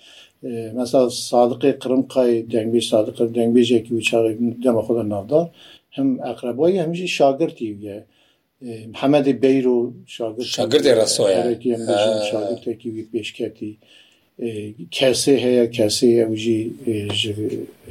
mesela 0.72 1.10
Sadık'ı 1.10 1.78
Kırım 1.78 2.08
Kay 2.08 2.50
dengbi 2.50 2.82
Sadık'ı 2.82 3.34
dengbecek 3.34 3.92
uçağı 3.92 4.36
demakoda 4.64 5.08
navdar 5.08 5.48
hem 5.90 6.20
akrabayı 6.22 6.80
hem 6.80 6.94
de 6.94 7.06
şagird 7.06 7.56
diye. 7.82 8.04
محەممەدی 8.92 9.32
بیر 9.44 9.66
و 9.74 9.76
شاگردی 10.16 10.50
شاگردێکی 10.56 12.90
پێشکەتی 13.12 13.70
کەسێ 14.96 15.34
هەیە 15.44 15.64
کەسێ 15.78 16.08
ئەوژی 16.18 16.60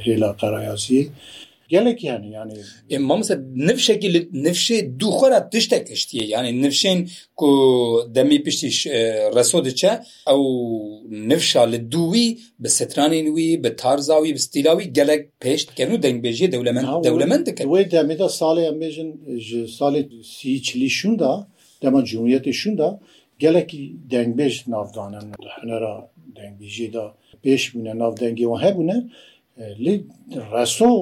هێلا 0.04 0.30
قەرایازی 0.40 1.02
gelekiyani 1.68 2.30
yani 2.30 2.54
e, 2.90 2.98
mamsa 2.98 3.38
niv 3.54 3.76
şekil 3.76 4.14
nivşê 4.44 4.98
dûxwara 5.00 5.50
tiştek 5.50 5.88
giştiye 5.88 6.26
yani 6.26 6.48
nivşên 6.66 7.08
ku 7.36 7.46
demê 8.14 8.38
piştî 8.42 8.68
reso 9.36 9.64
diçe 9.64 9.92
ew 10.28 10.42
nivşa 11.28 11.62
li 11.62 11.80
dûwî 11.92 12.26
bi 12.62 12.68
setranên 12.78 13.26
wî 13.36 13.64
bi 13.64 13.76
tarzawî 13.76 14.34
bi 14.34 14.38
stîlawî 14.38 14.84
gelek 14.92 15.20
pêşt 15.42 15.74
kenu 15.74 15.94
dengbêjiye 15.94 16.52
dewlemen 16.52 16.84
dewlemen 17.04 17.46
dike 17.46 17.64
wê 17.64 17.82
demê 17.92 18.18
de 18.18 18.22
salê 18.40 18.62
em 18.68 18.76
bêjin 18.82 19.38
ji 19.46 19.58
salê 19.78 20.02
sî 20.24 20.62
çilî 20.62 20.90
şûn 20.90 21.18
da 21.18 21.46
dema 21.82 22.00
cumhuriyetê 22.02 22.52
şûn 22.52 22.78
da 22.78 23.00
gelekî 23.38 23.96
dengbêj 24.10 24.54
navdanen 24.70 25.26
hinera 25.62 26.10
dengbêjê 26.38 26.92
da 26.92 27.14
pêş 27.44 27.62
bûne 27.74 27.98
nav 27.98 28.12
dengê 28.22 28.44
wan 28.48 28.62
hebûne 28.66 28.96
lê 29.84 29.94
reso 30.60 30.92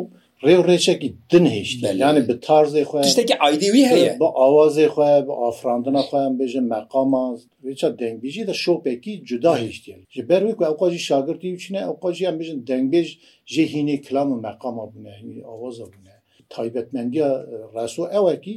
ڕێ 0.47 0.55
و 0.59 0.63
ڕێچێکی 0.71 1.09
دن 1.33 1.45
هێشت 1.55 1.81
ینی 2.03 2.23
بە 2.29 2.35
تارزێ 2.47 2.83
خۆ 2.91 2.97
شتێکی 3.13 3.35
ئایدیوی 3.43 3.85
هەیە 3.93 4.13
بە 4.21 4.29
ئاوازێ 4.39 4.87
خۆ 4.95 5.03
بە 5.27 5.35
ئافراندنا 5.43 6.03
خۆیان 6.09 6.35
بێژە 6.41 6.63
مەقامانچە 6.75 7.89
دەنگبیژی 8.01 8.47
دە 8.51 8.55
شۆپێکی 8.63 9.13
جودا 9.29 9.55
هێشتیان 9.63 10.01
ji 10.15 10.21
ber 10.29 10.43
wê 10.49 10.53
ku 10.59 10.63
ew 10.71 10.75
qajî 10.83 11.01
şagirtî 11.09 11.49
çine 11.63 11.81
ew 11.91 11.95
qajiyan 12.05 12.37
bêjin 12.41 12.59
dengbêj 12.71 13.09
jê 13.53 13.65
hînê 13.73 13.97
kilam 14.07 14.29
û 14.35 14.37
meqama 14.49 14.85
bûne 14.93 15.13
hînî 15.21 15.37
awaza 15.55 15.87
bûne 15.95 16.15
taybetmendiya 16.55 17.31
reso 17.77 18.03
ewekî 18.19 18.57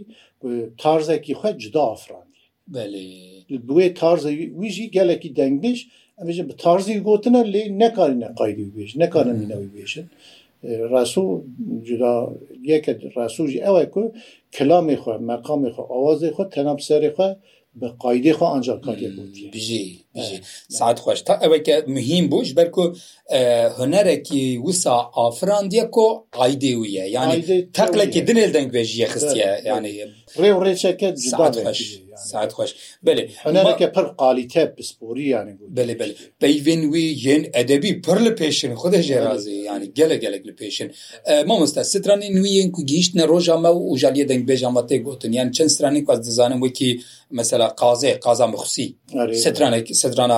tarzekî 0.83 1.31
xwe 1.41 1.51
cida 1.61 1.83
afrandî 1.95 2.43
buê 3.69 3.87
tarze 4.01 4.31
wî 4.59 4.69
jî 4.75 4.85
gelekî 4.97 5.29
dengbêj 5.41 5.77
em 6.19 6.25
bêjin 6.29 6.45
bi 6.49 6.55
tarzî 6.65 6.93
gotine 7.07 7.41
lê 7.53 7.61
nekarîne 7.83 8.29
qaydî 8.39 8.65
bêj 8.75 8.89
nekarin 9.03 9.35
mînewî 9.41 9.69
bêjin 9.79 10.05
ڕسوو 10.91 11.31
جدا 11.87 12.13
یەکە 12.71 12.91
ڕسوژی 13.17 13.63
ئەوە 13.65 13.83
کو 13.93 14.03
کلامی 14.55 14.97
خۆ 15.01 15.13
مەقامی 15.29 15.71
خۆ 15.75 15.83
ئاوازی 15.91 16.33
خۆ 16.35 16.43
تەناب 16.53 16.79
سەری 16.87 17.11
خۆ 17.15 17.27
بە 17.79 17.87
قایدی 18.01 18.33
خۆ 18.37 18.45
ئەنجا 18.51 18.75
کاری 18.85 19.07
بوو 19.15 19.25
بژی 19.53 19.83
سعات 20.69 20.99
خۆش 21.03 21.19
تا 21.27 21.33
ئەوەکە 21.43 21.75
مهم 21.87 22.27
بووش 22.29 22.49
بەرکو 22.59 22.83
هەنەرێکی 23.79 24.43
وسا 24.65 24.95
ئافراندیە 25.19 25.85
کۆ 25.95 26.07
ئایدێ 26.41 26.73
وە 26.79 26.87
یانی 27.15 27.41
تەقلێکی 27.77 28.21
دنێل 28.27 28.51
دەنگێژیە 28.57 29.07
خستە 29.13 29.35
یانی 29.69 29.93
ڕێ 30.41 30.49
ڕێچەکە 30.65 31.09
خۆش 31.65 31.79
ساعت 32.31 32.51
خۆش 32.57 32.71
بێ 33.05 33.13
هەنەرەکە 33.45 33.87
پڕ 33.95 34.05
قالیتە 34.21 34.63
پسپۆری 34.75 35.25
یانی 35.33 35.53
بێ 35.75 35.83
بێ 35.99 36.07
پەیین 36.41 36.81
وی 36.93 37.05
یەن 37.27 37.43
ئەدەبی 37.55 37.91
پڕ 38.05 38.17
لە 38.27 38.31
پێشن 38.41 38.71
خودە 38.81 38.99
ژێرازی 39.07 39.55
ینی 39.69 39.87
گەلە 39.97 40.17
گەلک 40.23 40.43
لە 40.49 40.53
پێشن 40.61 40.87
مامۆستا 41.47 41.81
سترانی 41.91 42.29
نوین 42.37 42.67
کو 42.75 42.79
گەیشتە 42.91 43.23
ڕۆژامە 43.31 43.71
و 43.77 43.79
وژالیە 43.93 44.25
دەنگبێژامە 44.31 44.81
تێ 44.89 44.97
گوتن 45.05 45.33
یان 45.37 45.49
چەند 45.55 45.69
سترانی 45.75 46.01
کواز 46.07 46.19
دەزانم 46.27 46.59
وەکی 46.65 46.89
مەسەلا 47.39 47.67
قازێ 47.81 48.11
قازا 48.25 48.45
مخسی 48.55 48.87
سترانێک 49.43 49.87
سەدرانا 50.05 50.37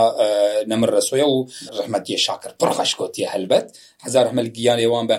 نەمر 0.71 0.89
ڕسۆە 0.97 1.25
و 1.33 1.37
ڕحمەتی 1.79 2.19
شاکر 2.25 2.51
پڕخشکۆتی 2.59 3.29
هەلبەت 3.33 3.65
هزار 4.05 4.25
حمل 4.31 4.47
گیان 4.55 4.79
ێوان 4.85 5.05
بە 5.09 5.17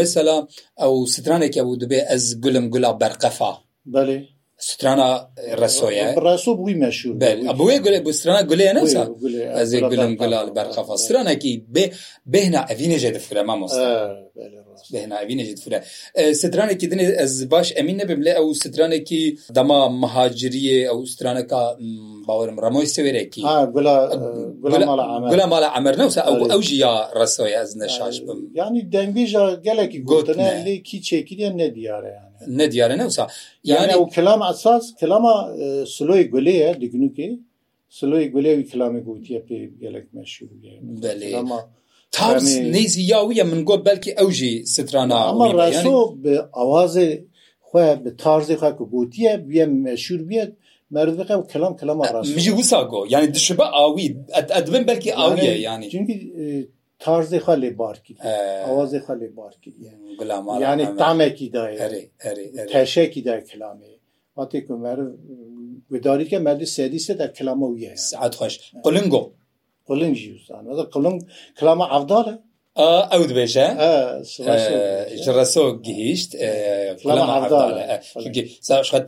مثللا 0.00 0.36
ئەو 0.82 0.92
سترانێکی 1.14 1.62
بوو 1.66 1.80
دەبێ 1.82 1.98
ئەس 2.10 2.24
گولم 2.42 2.66
گولا 2.72 2.90
بەرقەفا 3.00 3.52
بەێ 3.94 4.18
strana 4.56 5.30
rasoya 5.60 6.14
raso 6.22 6.52
bûî 6.54 6.74
meşûr 6.78 7.14
bûye 7.58 7.78
gule 7.78 8.04
bu 8.04 8.12
strana 8.12 8.40
gulê 8.40 8.74
ne 8.74 8.80
ez 9.60 9.74
ê 9.74 9.88
gulim 9.88 10.16
gula 10.16 10.56
berxefa 10.56 10.96
stranekî 10.98 11.64
bê 11.74 11.92
bêhna 12.30 12.64
evînê 12.66 12.98
jê 12.98 13.14
difire 13.14 13.42
ma 13.42 13.54
bêhna 14.94 15.16
evînê 15.24 15.42
jê 15.48 15.56
difire 15.56 15.78
stranekî 16.34 16.86
dinê 16.90 17.10
ez 17.24 17.50
baş 17.50 17.72
emîn 17.76 17.98
nebim 17.98 18.20
lê 18.22 18.30
ew 18.40 18.54
stranekî 18.54 19.38
dema 19.54 19.80
mihaciriyê 19.88 20.78
ew 20.90 21.06
straneka 21.06 21.76
bawerim 22.28 22.56
ramoy 22.62 22.84
sewêrekî 22.84 23.40
gula 23.72 25.46
mala 25.46 25.68
emer 25.76 25.98
ne 25.98 26.04
ew 26.54 26.62
jî 26.62 26.76
ya 26.76 27.10
rasoya 27.16 27.62
ez 27.62 27.76
neşaş 27.76 28.16
bim 28.26 28.38
yanî 28.54 28.80
dengê 28.94 29.26
ja 29.26 29.54
gelekî 29.64 30.02
gotine 30.04 30.62
lê 30.66 30.82
kî 30.82 30.98
çêkiriye 31.00 31.58
ne 31.58 31.74
diyare 31.74 32.08
yani 32.08 32.33
نه 32.56 32.66
دیاره 32.72 32.94
نه 33.00 33.04
وسا 33.10 33.24
یعنی 33.72 33.92
او 33.98 34.04
کلام 34.16 34.40
اساس 34.50 34.84
کلام 35.00 35.24
سلوی 35.94 36.22
گلیه 36.34 36.68
دیگنوکی 36.80 37.28
سلوی 37.98 38.24
گلیه 38.34 38.62
کلامی 38.70 39.00
گوتیه 39.08 39.38
پی 39.46 39.56
گلک 39.82 40.06
مشهوریه 40.16 40.74
بله 41.04 41.28
تابس 42.16 42.48
نیزی 42.74 43.02
یاویه 43.12 43.42
من 43.50 43.60
گو 43.68 43.74
بلکی 43.88 44.10
اوجی 44.22 44.52
سترانا 44.74 45.18
اما 45.30 45.44
رسو 45.66 45.96
به 46.22 46.34
آواز 46.62 46.94
خواه 47.68 47.94
به 48.04 48.10
تارز 48.22 48.48
خواه 48.60 48.72
که 48.78 48.84
گوتیه 48.94 49.32
بیه 49.48 49.66
مشهور 49.86 50.22
بیه 50.30 50.44
مرد 50.94 51.12
بقى 51.20 51.36
كلام 51.52 51.72
كلام 51.80 52.00
الرسول 52.02 52.34
مش 52.36 52.48
وساقو 52.48 53.06
يعني 53.10 53.26
دشبه 53.26 53.64
آوي 53.84 54.16
أدبن 54.30 54.82
بلكي 54.82 55.12
آوية 55.12 55.42
يعني, 55.42 55.86
يعني. 55.88 56.66
tarzê 57.06 57.38
xwe 57.44 57.54
lê 57.64 57.70
barkî 57.82 58.12
awazê 58.70 59.00
xwe 59.06 59.14
lê 59.22 59.28
barkî 59.40 59.70
yanî 60.64 60.84
tamekî 61.02 61.46
daye 61.56 61.76
teşekî 62.74 63.20
daye 63.28 63.42
kelamê 63.50 63.90
hatê 64.38 64.58
ku 64.66 64.72
meriv 64.84 65.10
gudarîke 65.90 66.38
merdî 66.46 66.66
sedî 66.78 67.00
se 67.06 67.12
de 67.20 67.26
kelama 67.38 67.66
wî 67.74 67.80
ye 67.88 67.94
saet 68.10 68.34
xweş 68.38 68.54
quling 68.86 69.08
go 69.14 69.22
quling 69.88 70.14
jî 70.22 70.30
zan 70.48 70.62
qiling 70.94 71.18
kelama 71.58 71.84
evdal 71.98 72.26
e 72.84 72.88
ew 73.16 73.22
dibêje 73.30 73.66
ji 75.22 75.32
reso 75.40 75.64
gihîşt 75.86 76.30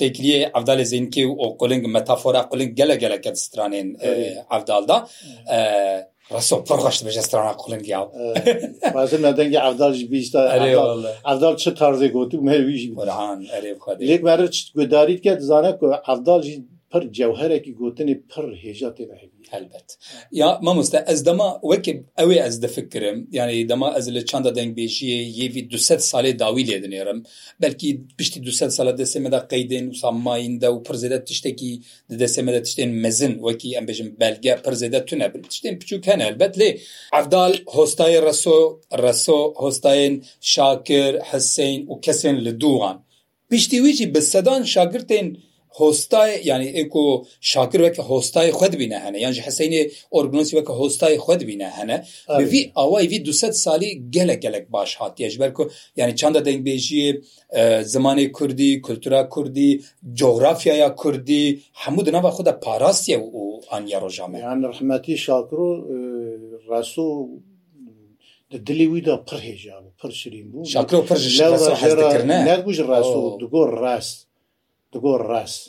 tekliye 0.02 0.36
evdalê 0.58 0.84
zînkî 0.92 1.24
û 1.42 1.44
qoling 1.60 1.82
metafora 1.96 2.40
qoling 2.50 2.72
gelek 2.80 2.98
gelek 3.04 3.22
stranên 3.50 3.88
evdalda 4.56 4.96
Raso 6.32 6.64
proxaş 6.64 7.06
bir 7.06 7.10
strana 7.10 7.56
kulun 7.56 7.78
ya. 7.84 8.10
Bazen 8.94 9.22
neden 9.22 9.50
ki 9.50 9.60
avdal 9.60 9.92
jibişte 9.94 10.38
avdal 11.24 11.56
çı 11.56 11.74
tarzı 11.74 12.06
gotu 12.08 12.42
mevji. 12.42 12.94
Orhan, 12.96 13.46
erif 13.52 13.78
kadir. 13.78 14.08
Lek 14.08 14.22
merre 14.22 14.50
çı 14.50 14.72
gödarit 14.74 15.22
ke 15.22 15.40
zane 15.40 15.78
ko 15.78 15.94
avdal 16.06 16.42
jibişte 16.42 16.75
pir 17.00 17.10
cewherekî 17.12 17.72
gotinê 17.80 18.14
pir 18.32 18.44
hêja 18.62 18.90
têne 18.96 19.14
hebî 19.22 19.44
helbet 19.50 19.98
ya 20.32 20.58
mamoste 20.62 21.04
ez 21.12 21.26
dema 21.26 21.48
wekê 21.62 21.92
ew 22.24 22.30
ê 22.36 22.42
ez 22.48 22.62
difikirim 22.62 23.28
yani 23.32 23.68
dema 23.68 23.98
ez 23.98 24.14
li 24.14 24.26
çanda 24.26 24.50
dengbêjiye 24.54 25.18
yevî 25.40 25.70
du 25.70 25.76
salê 25.76 26.38
dawî 26.38 26.62
lê 26.70 26.78
dinêrim 26.84 27.18
belkî 27.62 28.00
piştî 28.18 28.44
du 28.46 28.52
sala 28.52 28.98
deseme 28.98 29.32
de 29.32 29.36
qeydên 29.52 29.90
usammayîn 29.90 30.60
de 30.60 30.66
û 30.66 30.82
pirzêde 30.86 31.24
tiştekî 31.24 31.80
di 32.10 32.18
deseme 32.20 32.52
de 32.52 32.58
tiştên 32.62 32.88
mezin 32.88 33.32
wekî 33.46 33.70
em 33.78 33.84
bêjim 33.88 34.20
belge 34.20 34.50
pirzêde 34.64 35.04
tune 35.04 35.34
bin 35.34 35.42
tiştên 35.42 35.76
piçûk 35.80 36.06
hene 36.12 36.22
elbet 36.26 36.56
lê 36.58 36.80
evdal 37.20 37.54
hostayê 37.54 38.22
reso 38.28 38.80
reso 39.02 39.54
hostayên 39.62 40.22
şakir 40.40 41.14
heseyn 41.14 41.86
û 41.86 42.00
kesên 42.04 42.44
li 42.44 42.50
dûan 42.60 42.96
piştî 43.50 43.76
wî 43.84 43.92
jî 43.92 44.14
bi 44.14 44.20
sedan 44.22 44.62
şagirtên 44.62 45.26
هۆستای 45.80 46.30
ینی 46.50 46.68
ئێکۆ 46.78 47.06
شاکر 47.50 47.80
وەکە 47.84 48.02
هۆستای 48.10 48.50
خود 48.58 48.72
بینە 48.80 48.98
هەنە 49.04 49.18
یانجی 49.24 49.40
حسینێ 49.46 49.82
ئۆرگنسی 50.14 50.52
وەکە 50.58 50.72
هۆستای 50.80 51.18
خود 51.24 51.40
بینە 51.48 51.68
هەنە 51.78 51.96
وی 52.52 52.62
ئەوایوی 52.78 53.18
دو 53.26 53.32
سالی 53.64 53.90
گەلە 54.14 54.36
گەلک 54.44 54.64
باش 54.74 54.90
هاتیەش 55.00 55.34
بەرکو 55.42 55.62
ینی 56.00 56.14
چنددە 56.20 56.40
دەنگبێژیە 56.48 57.08
زمانی 57.94 58.26
کوردی 58.36 58.70
کولتورا 58.86 59.20
کوردی 59.34 59.70
جغرافیایا 60.20 60.88
کوردی 61.02 61.44
هەموو 61.84 62.02
دناوا 62.06 62.30
خودە 62.36 62.52
پاراستیە 62.64 63.16
و 63.40 63.44
ئەنیا 63.72 63.98
ڕۆژامە 64.04 64.36
یان 64.44 64.60
ڕحمەتی 64.72 65.16
شاکر 65.26 65.58
و 65.68 65.72
ڕسوو 66.68 67.28
دلی 68.66 68.86
وی 68.90 69.00
دا 69.08 69.14
پڕ 69.28 69.38
هێژا 69.48 69.74
بوو 69.82 69.92
پڕ 70.00 70.10
شرین 70.20 70.46
بوو 70.52 70.64
شاکر 70.64 70.94
و 70.96 71.02
پڕ 71.08 71.18
لەبوو 72.48 72.78
ڕاست 72.88 73.12
و 73.16 73.38
دگۆ 73.40 73.62
ڕاست 73.82 74.18
دەگۆ 74.92 75.14
ڕاست 75.30 75.62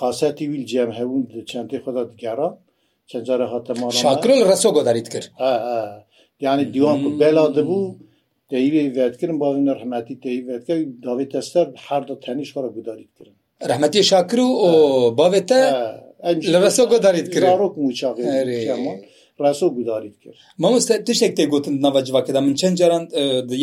قاسەتی 0.00 0.44
ویل 0.50 0.64
جیام 0.70 0.90
هەبوون 0.98 1.24
چندی 1.50 1.78
خدا 1.84 2.02
دیگەران 2.12 2.54
چەندجارە 3.10 3.46
هاتەمان 3.52 3.90
شاکرل 4.06 4.40
ڕسۆ 4.50 4.68
گۆداریت 4.76 5.08
کرد 5.14 5.28
یعنی 6.44 6.64
دیوان 6.74 6.98
بەلا 7.20 7.44
دەبوو 7.56 7.82
دەیوێ 8.52 8.82
وێتکردن 8.96 9.38
باێن 9.42 9.68
ڕحمەتی 9.78 10.16
تێیوێتکە 10.24 10.74
داوێت 11.06 11.28
تەستەر 11.34 11.66
هەردە 11.86 12.14
تەنیش 12.24 12.50
خۆرە 12.54 12.70
گوداریتکردن 12.76 13.36
رحمەتی 13.70 14.02
شاکر 14.10 14.38
و 14.46 14.50
باێتە 15.18 15.60
لە 16.52 16.58
ڕسۆ 16.64 16.82
گۆداریت 16.92 17.28
کرد 17.34 17.46
ڕۆک 17.62 17.74
موچاغ 17.82 18.16
پراسۆ 19.42 19.66
گوداریت 19.76 20.14
کرد 20.24 20.34
مامۆستا 20.62 20.94
تشتێک 21.08 21.32
تێگوتن 21.38 21.74
نەوەجباکەدا 21.84 22.40
من 22.46 22.54
چەند 22.60 22.74
جاران 22.80 23.04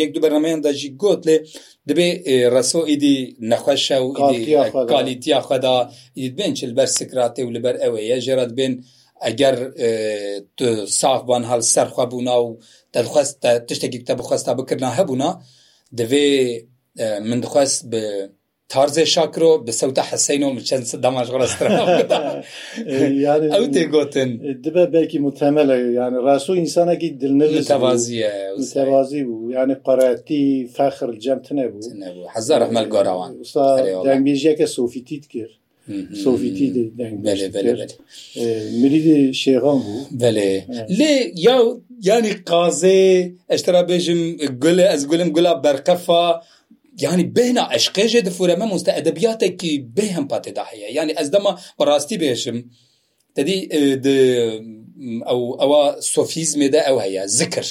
یەک 0.02 0.10
دو 0.14 0.20
بەرنمەیان 0.24 0.60
داژی 0.68 0.90
گوت 1.02 1.22
لێ 1.28 1.36
دەبێ 1.90 2.08
ڕسۆ 2.54 2.82
ئیدی 2.90 3.18
نەخەشە 3.52 3.98
و 4.06 4.10
کالیتیا 4.92 5.40
خەدا 5.48 5.78
بێن 6.38 6.52
چ 6.58 6.60
لەبەر 6.70 6.90
سکراتێ 7.00 7.42
و 7.46 7.54
لەبەر 7.56 7.76
ئەوەیە 7.84 8.18
ژێرات 8.26 8.52
بێن 8.58 8.74
ئەگەر 9.26 9.56
ساغبان 11.00 11.44
هەڵ 11.50 11.62
سەرخوا 11.74 12.06
بوونا 12.12 12.36
و 12.44 12.48
دەخواست 12.96 13.36
تشتێکی 13.70 14.02
تە 14.08 14.14
بخواستە 14.20 14.52
بکردنا 14.60 14.90
هەبوونا 15.00 15.32
دەبێ 16.00 16.26
من 17.30 17.40
دخواست 17.44 17.80
بە 17.92 18.04
تارزێ 18.74 19.06
شاکرۆ 19.16 19.52
بە 19.66 19.72
سەوتە 19.80 20.04
حەسەین 20.10 20.44
و 20.58 20.60
چەند 20.70 20.86
داماژ 21.04 21.28
ئەو 23.56 23.66
تێگوتن 23.76 24.30
دبە 24.64 24.84
بێکی 24.94 25.20
متەمەلە 25.26 25.76
یان 25.98 26.14
ڕاستۆ 26.26 26.52
ئینسانێکی 26.62 27.10
دلنەوازیەوازی 27.22 29.22
بوو 29.28 29.46
یانە 29.56 29.76
قەتی 29.86 30.44
فەخر 30.76 31.10
جەمتنە 31.24 31.66
بوو 31.72 31.86
هزار 32.36 32.60
ئەحمەل 32.66 32.88
گۆراوان 32.94 33.32
دەنگبێژیەکە 34.08 34.66
سوفیتیت 34.76 35.26
کرد 35.34 35.52
سوفیتی 36.24 36.68
مریدی 38.82 39.20
شێغان 39.42 39.80
بوو 39.86 40.00
بەێ 40.22 40.32
لێ 41.00 41.14
یا 41.46 41.58
ینی 42.08 42.34
قازێ 42.50 43.02
ئەشترا 43.52 43.82
بێژم 43.90 44.22
گولە 44.64 44.86
ئەس 44.92 45.02
گولم 45.10 45.30
گولا 45.36 45.54
بەرقەفا 45.64 46.26
yani 47.04 47.24
bêhna 47.36 47.64
eşqê 47.78 48.06
jê 48.12 48.22
di 48.26 48.30
fûre 48.38 48.56
me 48.60 48.66
moste 48.72 48.92
edebiyatekî 49.02 49.72
bêhem 49.98 50.26
patê 50.30 50.56
da 50.56 50.64
heye 50.72 50.88
yani 50.98 51.12
ez 51.22 51.34
dema 51.34 51.52
rastî 51.88 52.16
bêjim 52.24 52.58
tedî 53.36 53.56
ew 53.80 54.14
ewa 55.66 55.84
sofîzmê 56.16 56.70
de 56.74 56.80
ew 56.90 57.00
heye 57.06 57.28
zikir 57.28 57.68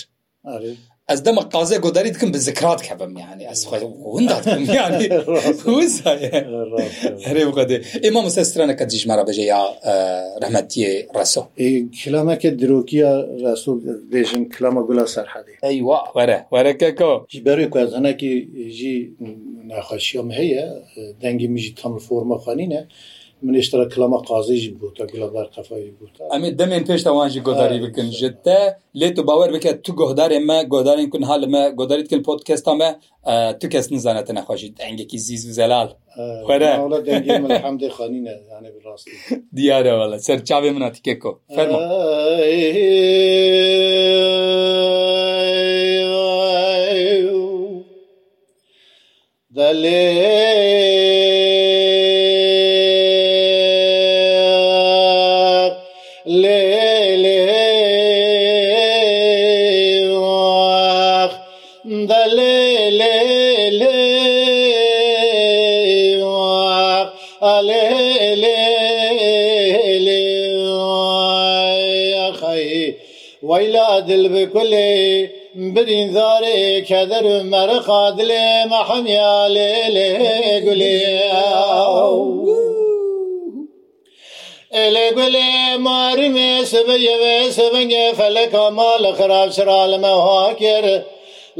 ez 1.12 1.20
dema 1.26 1.42
qazê 1.56 1.76
godarî 1.86 2.10
dikim 2.14 2.30
bi 2.34 2.38
zikrat 2.46 2.80
kevim 2.88 3.14
yani 3.26 3.42
ez 3.52 3.60
hûn 4.04 4.24
dakim 4.32 4.62
yani 4.80 5.04
herê 7.28 7.42
qedê 7.58 7.74
êma 8.06 8.20
min 8.24 8.32
se 8.36 8.44
straneke 8.48 8.84
dijmera 8.92 9.22
bêje 9.28 9.44
ya 9.54 9.62
rehmetiyê 10.42 10.92
reso 11.20 11.42
kilameke 12.00 12.50
dirokiya 12.60 13.12
resul 13.46 13.76
bêjin 14.14 14.42
kilama 14.54 14.80
gula 14.88 15.06
serhedê 15.16 15.52
eywa 15.70 15.98
were 16.16 16.38
wereke 16.54 16.90
ko 17.00 17.10
ji 17.32 17.38
berê 17.48 17.64
ku 17.72 17.76
ez 17.84 17.90
hinekî 17.98 18.32
jî 18.78 18.94
nexweşiyam 19.70 20.30
heye 20.38 20.62
dengê 21.22 21.48
min 21.54 21.60
jî 21.64 21.70
tam 21.82 21.98
forma 22.08 22.36
xanîne 22.46 22.80
منیشتە 23.46 23.77
کلمە 23.94 24.18
قازیژی 24.29 24.70
بووتە 24.81 25.03
گلەبار 25.12 25.46
قەفایی 25.55 25.90
بوو 25.96 26.09
ئەمێ 26.33 26.48
دەمێن 26.61 26.85
پێشتەوانژی 26.90 27.40
گۆداری 27.48 27.79
بکەن 27.85 28.09
ژتە 28.20 28.59
لێت 29.01 29.14
تو 29.16 29.22
باوەەر 29.29 29.51
بکە 29.55 29.70
تو 29.85 29.90
گۆدارێ 30.03 30.38
مە 30.48 30.59
گۆدارین 30.74 31.09
کون 31.12 31.22
هاالمە 31.31 31.62
گۆداریت 31.81 32.07
کن 32.11 32.20
پۆتکەستامە 32.29 32.90
تو 33.61 33.66
کەس 33.72 33.87
نزانێتە 33.94 34.33
نەخۆشی 34.38 34.68
ئەنگێکی 34.85 35.18
زیز 35.27 35.42
و 35.48 35.53
زەلال 35.59 35.88
دیارەوەڵە 39.57 40.16
سەر 40.27 40.38
چاوێ 40.48 40.70
مناتیکێکۆ 40.77 41.33
فەرمە 41.55 41.79
دەلێ 49.57 50.07
دل 74.08 74.28
بكلي 74.28 75.28
برين 75.54 76.12
زاري 76.12 76.80
كدر 76.80 77.42
مرقا 77.42 78.10
دلي 78.10 78.64
محميا 78.66 79.48
ليلي 79.48 80.08
قلي 80.58 81.20
إلي 84.74 85.08
قلي 85.08 85.78
مارمي 85.78 86.64
سبي 86.64 87.08
سبنجي 87.50 88.12
فلك 88.12 88.54
مال 88.54 89.14
خراب 89.18 89.50
شرال 89.50 90.00
مهاكر 90.00 91.02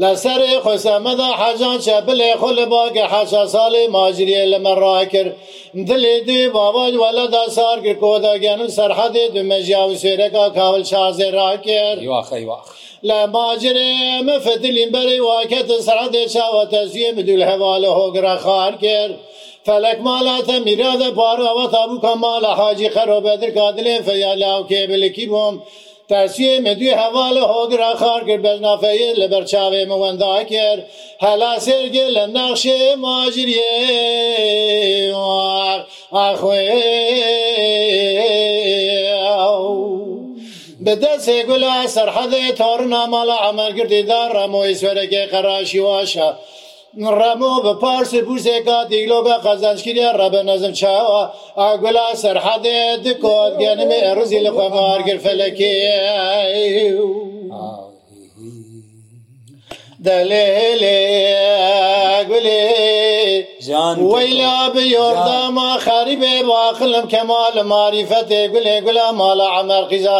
لە 0.03 0.09
سەری 0.23 0.53
خۆسەمەدا 0.65 1.29
حەجان 1.41 1.77
چەپلێ 1.85 2.29
خۆ 2.41 2.49
لە 2.59 2.65
باگە 2.73 3.05
حەشە 3.13 3.43
ساڵی 3.53 3.85
ماجریە 3.95 4.43
لەمە 4.51 4.73
ڕاکرد 4.83 5.31
دلێ 5.89 6.15
دی 6.27 6.41
باباج 6.57 6.93
وەلەدا 7.03 7.43
سار 7.57 7.77
کرد 7.85 7.97
کۆداگەن 8.03 8.59
و 8.63 8.67
سەرحەدی 8.77 9.25
دومەژیا 9.35 9.83
و 9.89 9.93
سێرەکە 10.03 10.45
کاول 10.57 10.83
شازێ 10.91 11.29
ڕاکرد 11.37 11.99
لە 13.09 13.19
ماجرێ 13.35 13.91
مەفتلین 14.27 14.89
بەری 14.95 15.19
واکەتە 15.27 15.75
سەرحەدێ 15.87 16.23
چاوەتەزیە 16.33 17.09
بدول 17.17 17.41
هەوا 17.49 17.73
لە 17.83 17.89
هۆگرە 17.97 18.35
خار 18.45 18.73
کرد. 18.85 19.15
فلک 19.65 19.99
مالاتە 20.07 20.55
میرادە 20.67 21.09
پارەوە 21.19 21.65
تابووکە 21.73 22.13
مالە 22.23 22.51
حاجی 22.59 22.89
خەرۆ 22.95 23.17
بەدر 23.25 23.49
کادلێن 23.57 24.01
فەیالاو 24.07 24.61
کێبلکی 24.71 25.25
بووم. 25.31 25.55
تەسیێ 26.13 26.53
مدوێ 26.65 26.93
هەواڵە 27.01 27.43
هۆگرا 27.53 27.91
خارگر 28.01 28.39
بەنافەیە 28.45 29.09
لە 29.21 29.27
بەرچاوێ 29.33 29.83
مەوەندا 29.91 30.35
کرد 30.51 30.81
هەلا 31.25 31.53
سێرگێ 31.65 32.07
لە 32.17 32.23
ناخشێ 32.35 32.81
ماژریێ 33.05 33.73
ئاخێ 36.15 36.63
بدەسێ 40.85 41.37
گولا 41.49 41.75
سەرحەدێ 41.95 42.45
تۆڕنا 42.59 43.01
ماڵە 43.13 43.37
ئەمەگردیدا 43.45 44.21
ڕەمۆی 44.35 44.73
سوەرەکەی 44.79 45.29
قەراشی 45.33 45.81
واشە. 45.87 46.29
ڕەمۆ 46.97 47.53
بە 47.63 47.73
پارسی 47.81 48.19
بوسێکا 48.27 48.77
دیلۆگە 48.89 49.35
قەزانشکیری 49.45 50.11
ڕەبە 50.19 50.41
نەزم 50.49 50.71
چاوە 50.79 51.21
ئاگولا 51.59 52.07
سەرحەدێ 52.21 52.79
دکۆت 53.05 53.53
گەنمێ 53.61 53.99
ڕزی 54.17 54.39
لە 54.45 54.51
خۆمارگر 54.57 55.17
فەلەکی 55.25 55.77
دەلێلێ 60.05 60.97
گولێ 62.29 62.61
جان 63.67 63.95
وەیلا 64.11 64.57
بەیۆرداما 64.75 65.69
خەریبێ 65.85 66.33
باخلم 66.49 67.05
کەمال 67.13 67.55
ماریفەتێ 67.71 68.41
گولێ 68.53 68.75
گولا 68.85 69.07
ماڵە 69.19 69.47
عەمەرقیزە 69.55 70.17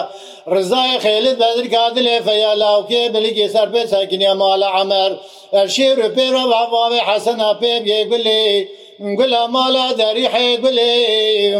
Rızayı 0.48 0.98
Xeylid 1.00 1.40
Bedir 1.40 1.72
Kadil 1.72 2.06
Efeya 2.06 2.60
Lauke 2.60 3.14
Bilgi 3.14 3.50
Serpe 3.50 3.88
Sekiniye 3.88 4.34
Mala 4.34 4.72
Amer 4.74 5.14
Erşi 5.52 5.98
Rüpera 5.98 6.50
Vahva 6.50 6.92
ve 6.92 7.00
Hasan 7.00 7.40
Apeb 7.40 7.86
Yeguli 7.86 8.80
Gula 9.18 9.48
mala 9.48 9.98
derîhe 9.98 10.56
gulê 10.56 11.56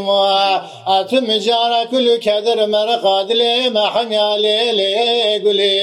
Atü 0.86 1.22
micara 1.22 1.90
kulü 1.90 2.20
kedir 2.20 2.68
mere 2.68 2.92
qadilê 3.04 3.70
me 3.72 3.80
hemya 3.80 4.24
lê 4.24 4.60
lê 4.76 5.42
gulê 5.44 5.78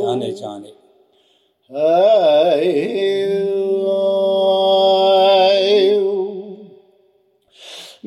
Canê 0.00 0.32
canê. 0.40 0.70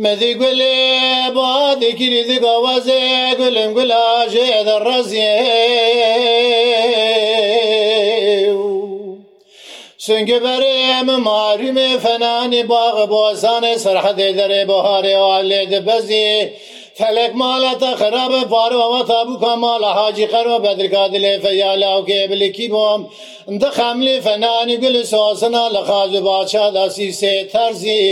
مەدی 0.04 0.34
گولێ 0.42 0.76
بادێکیری 1.36 2.22
دیگاوازێ 2.30 3.04
گولم 3.40 3.72
گولاژێ 3.78 4.50
دە 4.68 4.76
ڕزیێ 4.86 5.36
سنگی 10.06 10.40
بەرێمە 10.46 11.18
ماریمێ 11.28 11.90
فەنانی 12.04 12.64
باغ 12.72 12.98
بۆزانێ 13.12 13.74
سەرحەدێ 13.84 14.30
دەرێ 14.40 14.62
بۆهارێ 14.70 15.16
لێ 15.50 15.62
دەبەزیێ 15.72 16.38
Telek 17.00 17.32
mala 17.34 17.78
te 17.80 17.96
xerabe 17.96 18.44
varo 18.50 18.80
heva 18.84 19.02
tabûka 19.12 19.54
mala 19.64 19.92
hacî 20.00 20.26
xero 20.34 20.58
bedirga 20.66 21.04
dilê 21.14 21.34
feyala 21.44 21.90
ew 21.98 22.04
bilikî 22.32 22.68
bom 22.76 23.00
di 23.62 23.70
xemlê 23.78 24.16
fenanî 24.28 24.76
gulê 24.84 25.04
sosina 25.16 25.64
li 25.76 25.82
xacî 25.90 26.22
baça 26.28 26.66
da 26.76 26.86
sîsê 26.96 27.36
terzî 27.54 28.04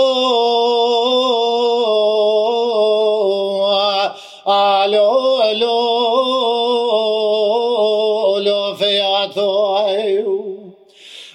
ميراتو 9.38 10.54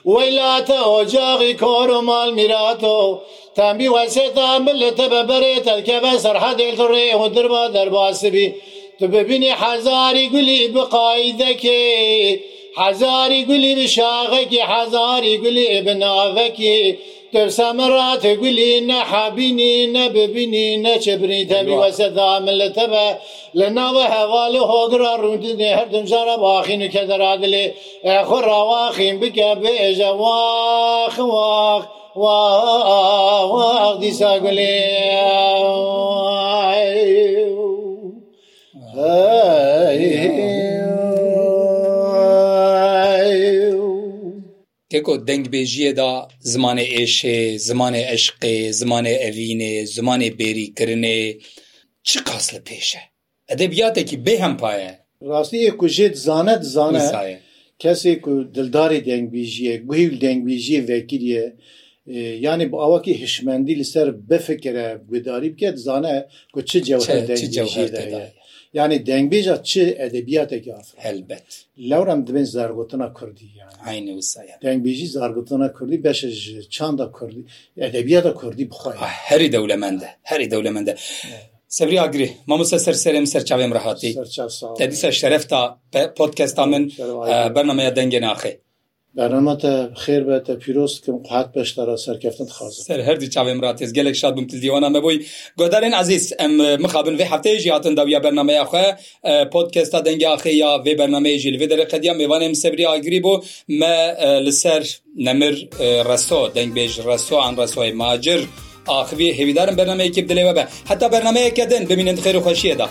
ويلاتا 0.04 0.86
وجاغي 0.86 1.52
كورو 1.54 2.00
مال 2.00 2.34
ميراتو 2.34 3.18
تنبي 3.54 3.88
وسيتا 3.88 4.58
ملت 4.58 5.00
ببريت 5.00 5.68
الكبس 5.68 6.26
رحدي 6.26 6.70
الري 6.70 7.14
ودربا 7.14 7.66
درباسبي 7.68 8.54
تببيني 9.00 9.54
حزاري 9.54 10.28
قلي 10.28 10.68
بقايدكي 10.68 12.40
حەزاری 12.80 13.40
گولی 13.48 13.88
شاغەکی 13.96 14.60
حەزاری 14.72 15.34
گولی 15.42 15.64
ئێبناوەکی 15.74 16.76
ترسەمەڕات 17.32 18.24
گولی 18.42 18.70
نەحبینی 18.90 19.74
نەببینی 19.94 20.68
نەچبرنی 20.84 21.44
تەبی 21.50 21.74
وەسەدا 21.80 22.30
من 22.44 22.54
لە 22.60 22.68
تەبە 22.76 23.06
لە 23.58 23.68
ناوە 23.78 24.04
هەواڵە 24.16 24.62
هۆگرا 24.72 25.12
ڕوندنێ 25.22 25.70
هەردم 25.78 26.04
جارە 26.10 26.36
باخین 26.44 26.80
و 26.84 26.88
کە 26.94 27.02
دەرادلێ 27.10 27.64
ئەخۆ 28.06 28.38
ڕاواخین 28.48 29.14
بکە 29.22 29.50
بێ 29.60 29.72
ئێژە 29.82 30.10
واخواخ 30.22 31.82
واخ 32.22 33.94
دیسا 34.02 34.32
گولێ 34.44 34.76
ئە 38.96 40.57
Keko 44.92 45.16
dengbêjiyê 45.28 45.92
da 45.96 46.08
zimanê 46.52 46.86
êşê, 47.02 47.36
zimanê 47.68 48.02
eşqê, 48.16 48.54
zimanê 48.80 49.14
evînê, 49.28 49.74
zimanê 49.96 50.28
bêrîkirinê 50.40 51.16
çi 52.08 52.18
qas 52.28 52.46
li 52.54 52.60
pêş 52.68 52.88
e? 53.00 53.02
Edebiyatekî 53.54 54.16
bêhempa 54.26 54.72
ye. 54.82 54.92
Rastiyê 55.32 55.70
ku 55.80 55.86
jê 55.96 56.06
dizane 56.16 56.54
dizane 56.62 57.02
ye. 57.28 57.38
Kesê 57.82 58.20
ku 58.24 58.30
dildarê 58.56 59.00
dengbêjiye, 59.10 59.74
guhîl 59.88 60.14
dengbêjiye 60.24 60.88
vekiriye, 60.88 61.56
yani 62.46 62.72
bu 62.72 62.82
avakî 62.82 63.20
hişmendî 63.20 63.78
li 63.78 63.84
ser 63.84 64.08
bifikire 64.30 64.98
gudarî 65.08 65.52
bike 65.56 65.72
dizane 65.76 66.26
ku 66.52 66.64
çi 66.64 66.82
cewher 66.84 67.18
dengbêjiye 67.28 67.92
de 67.92 68.02
ye. 68.16 68.37
yani 68.74 69.06
dengbêja 69.06 69.62
çi 69.62 69.82
edebiyateke 69.98 70.74
af 70.74 70.86
helbet 70.96 71.64
lewrem 71.78 72.26
dibin 72.26 72.44
zargotina 72.44 73.12
Kurdî 73.12 73.44
aynı 73.86 74.06
wisaya 74.10 74.56
dengbêjî 74.62 75.06
zargotina 75.08 75.72
Kurdî 75.72 76.04
beş 76.04 76.18
ji 76.20 76.68
çanda 76.70 77.12
Kurdî 77.12 77.44
edebiyata 77.76 78.34
Kurdî 78.34 78.70
bixwa 78.70 78.94
herî 79.06 79.52
dewlemende 79.52 80.08
herî 80.22 80.50
dewlemende 80.50 80.96
Sevriya 81.68 82.02
Agri 82.04 82.30
mamosta 82.46 82.78
ser 82.78 82.92
serem 82.92 83.26
serçavem 83.26 83.74
rahatî 83.74 84.14
Te 84.78 84.90
dîsa 84.90 85.12
şeref 85.12 85.48
ta 85.48 85.80
podcast 86.16 86.58
min 86.58 86.88
bernameya 87.54 87.90
dengên 87.96 88.24
axê 88.34 88.58
بەرنمەتە 89.18 89.74
خێر 90.02 90.22
بێتە 90.28 90.54
پیرۆستکم 90.64 91.16
قات 91.28 91.48
پێشتەرە 91.54 91.94
سەرکەفتن 92.06 92.48
خاز 92.56 92.74
سەر 92.86 93.00
هەردی 93.08 93.28
چاوێم 93.34 93.58
ڕاتێز 93.64 93.90
گەلێک 93.96 94.16
شاد 94.20 94.34
بم 94.38 94.46
تزیوانە 94.52 94.88
بەبووی 94.94 95.18
گۆدارێن 95.60 95.94
عزیز 96.02 96.24
ئەم 96.40 96.52
مخابن 96.84 97.14
وێ 97.18 97.26
هەفتەیە 97.32 97.58
ژیاتن 97.64 97.94
داویە 97.98 98.20
بەرنمەیە 98.24 98.64
خوێ 98.70 98.86
پۆتکەستا 99.52 99.98
دەنگیاخێ 100.06 100.52
یا 100.62 100.70
وێ 100.84 100.92
بەرنمەیە 101.00 101.36
ژیل 101.42 101.56
وێ 101.60 101.66
دەرە 101.72 101.84
قەدیا 101.92 102.12
میوانێم 102.20 102.54
سەبری 102.62 102.84
ئاگری 102.90 103.20
بۆ 103.26 103.34
مە 103.80 103.94
لەسەر 104.46 104.82
نەمر 105.26 105.54
ڕستۆ 106.08 106.40
دەنگبێژ 106.56 106.92
ڕستۆ 107.08 107.36
ئەم 107.44 107.54
ڕستۆی 107.60 107.92
ماجر. 108.02 108.40
آخوی 109.00 109.30
هێویدارم 109.38 109.74
بەرنمەیەکی 109.78 110.20
بدلێوە 110.26 110.52
بە 110.58 110.64
حتا 110.90 111.06
بەرنمەیەکە 111.14 111.64
دەن 111.72 111.84
ببینند 111.90 112.18
خێر 112.24 112.36
و 112.38 112.44
خەشیەدا 112.46 112.88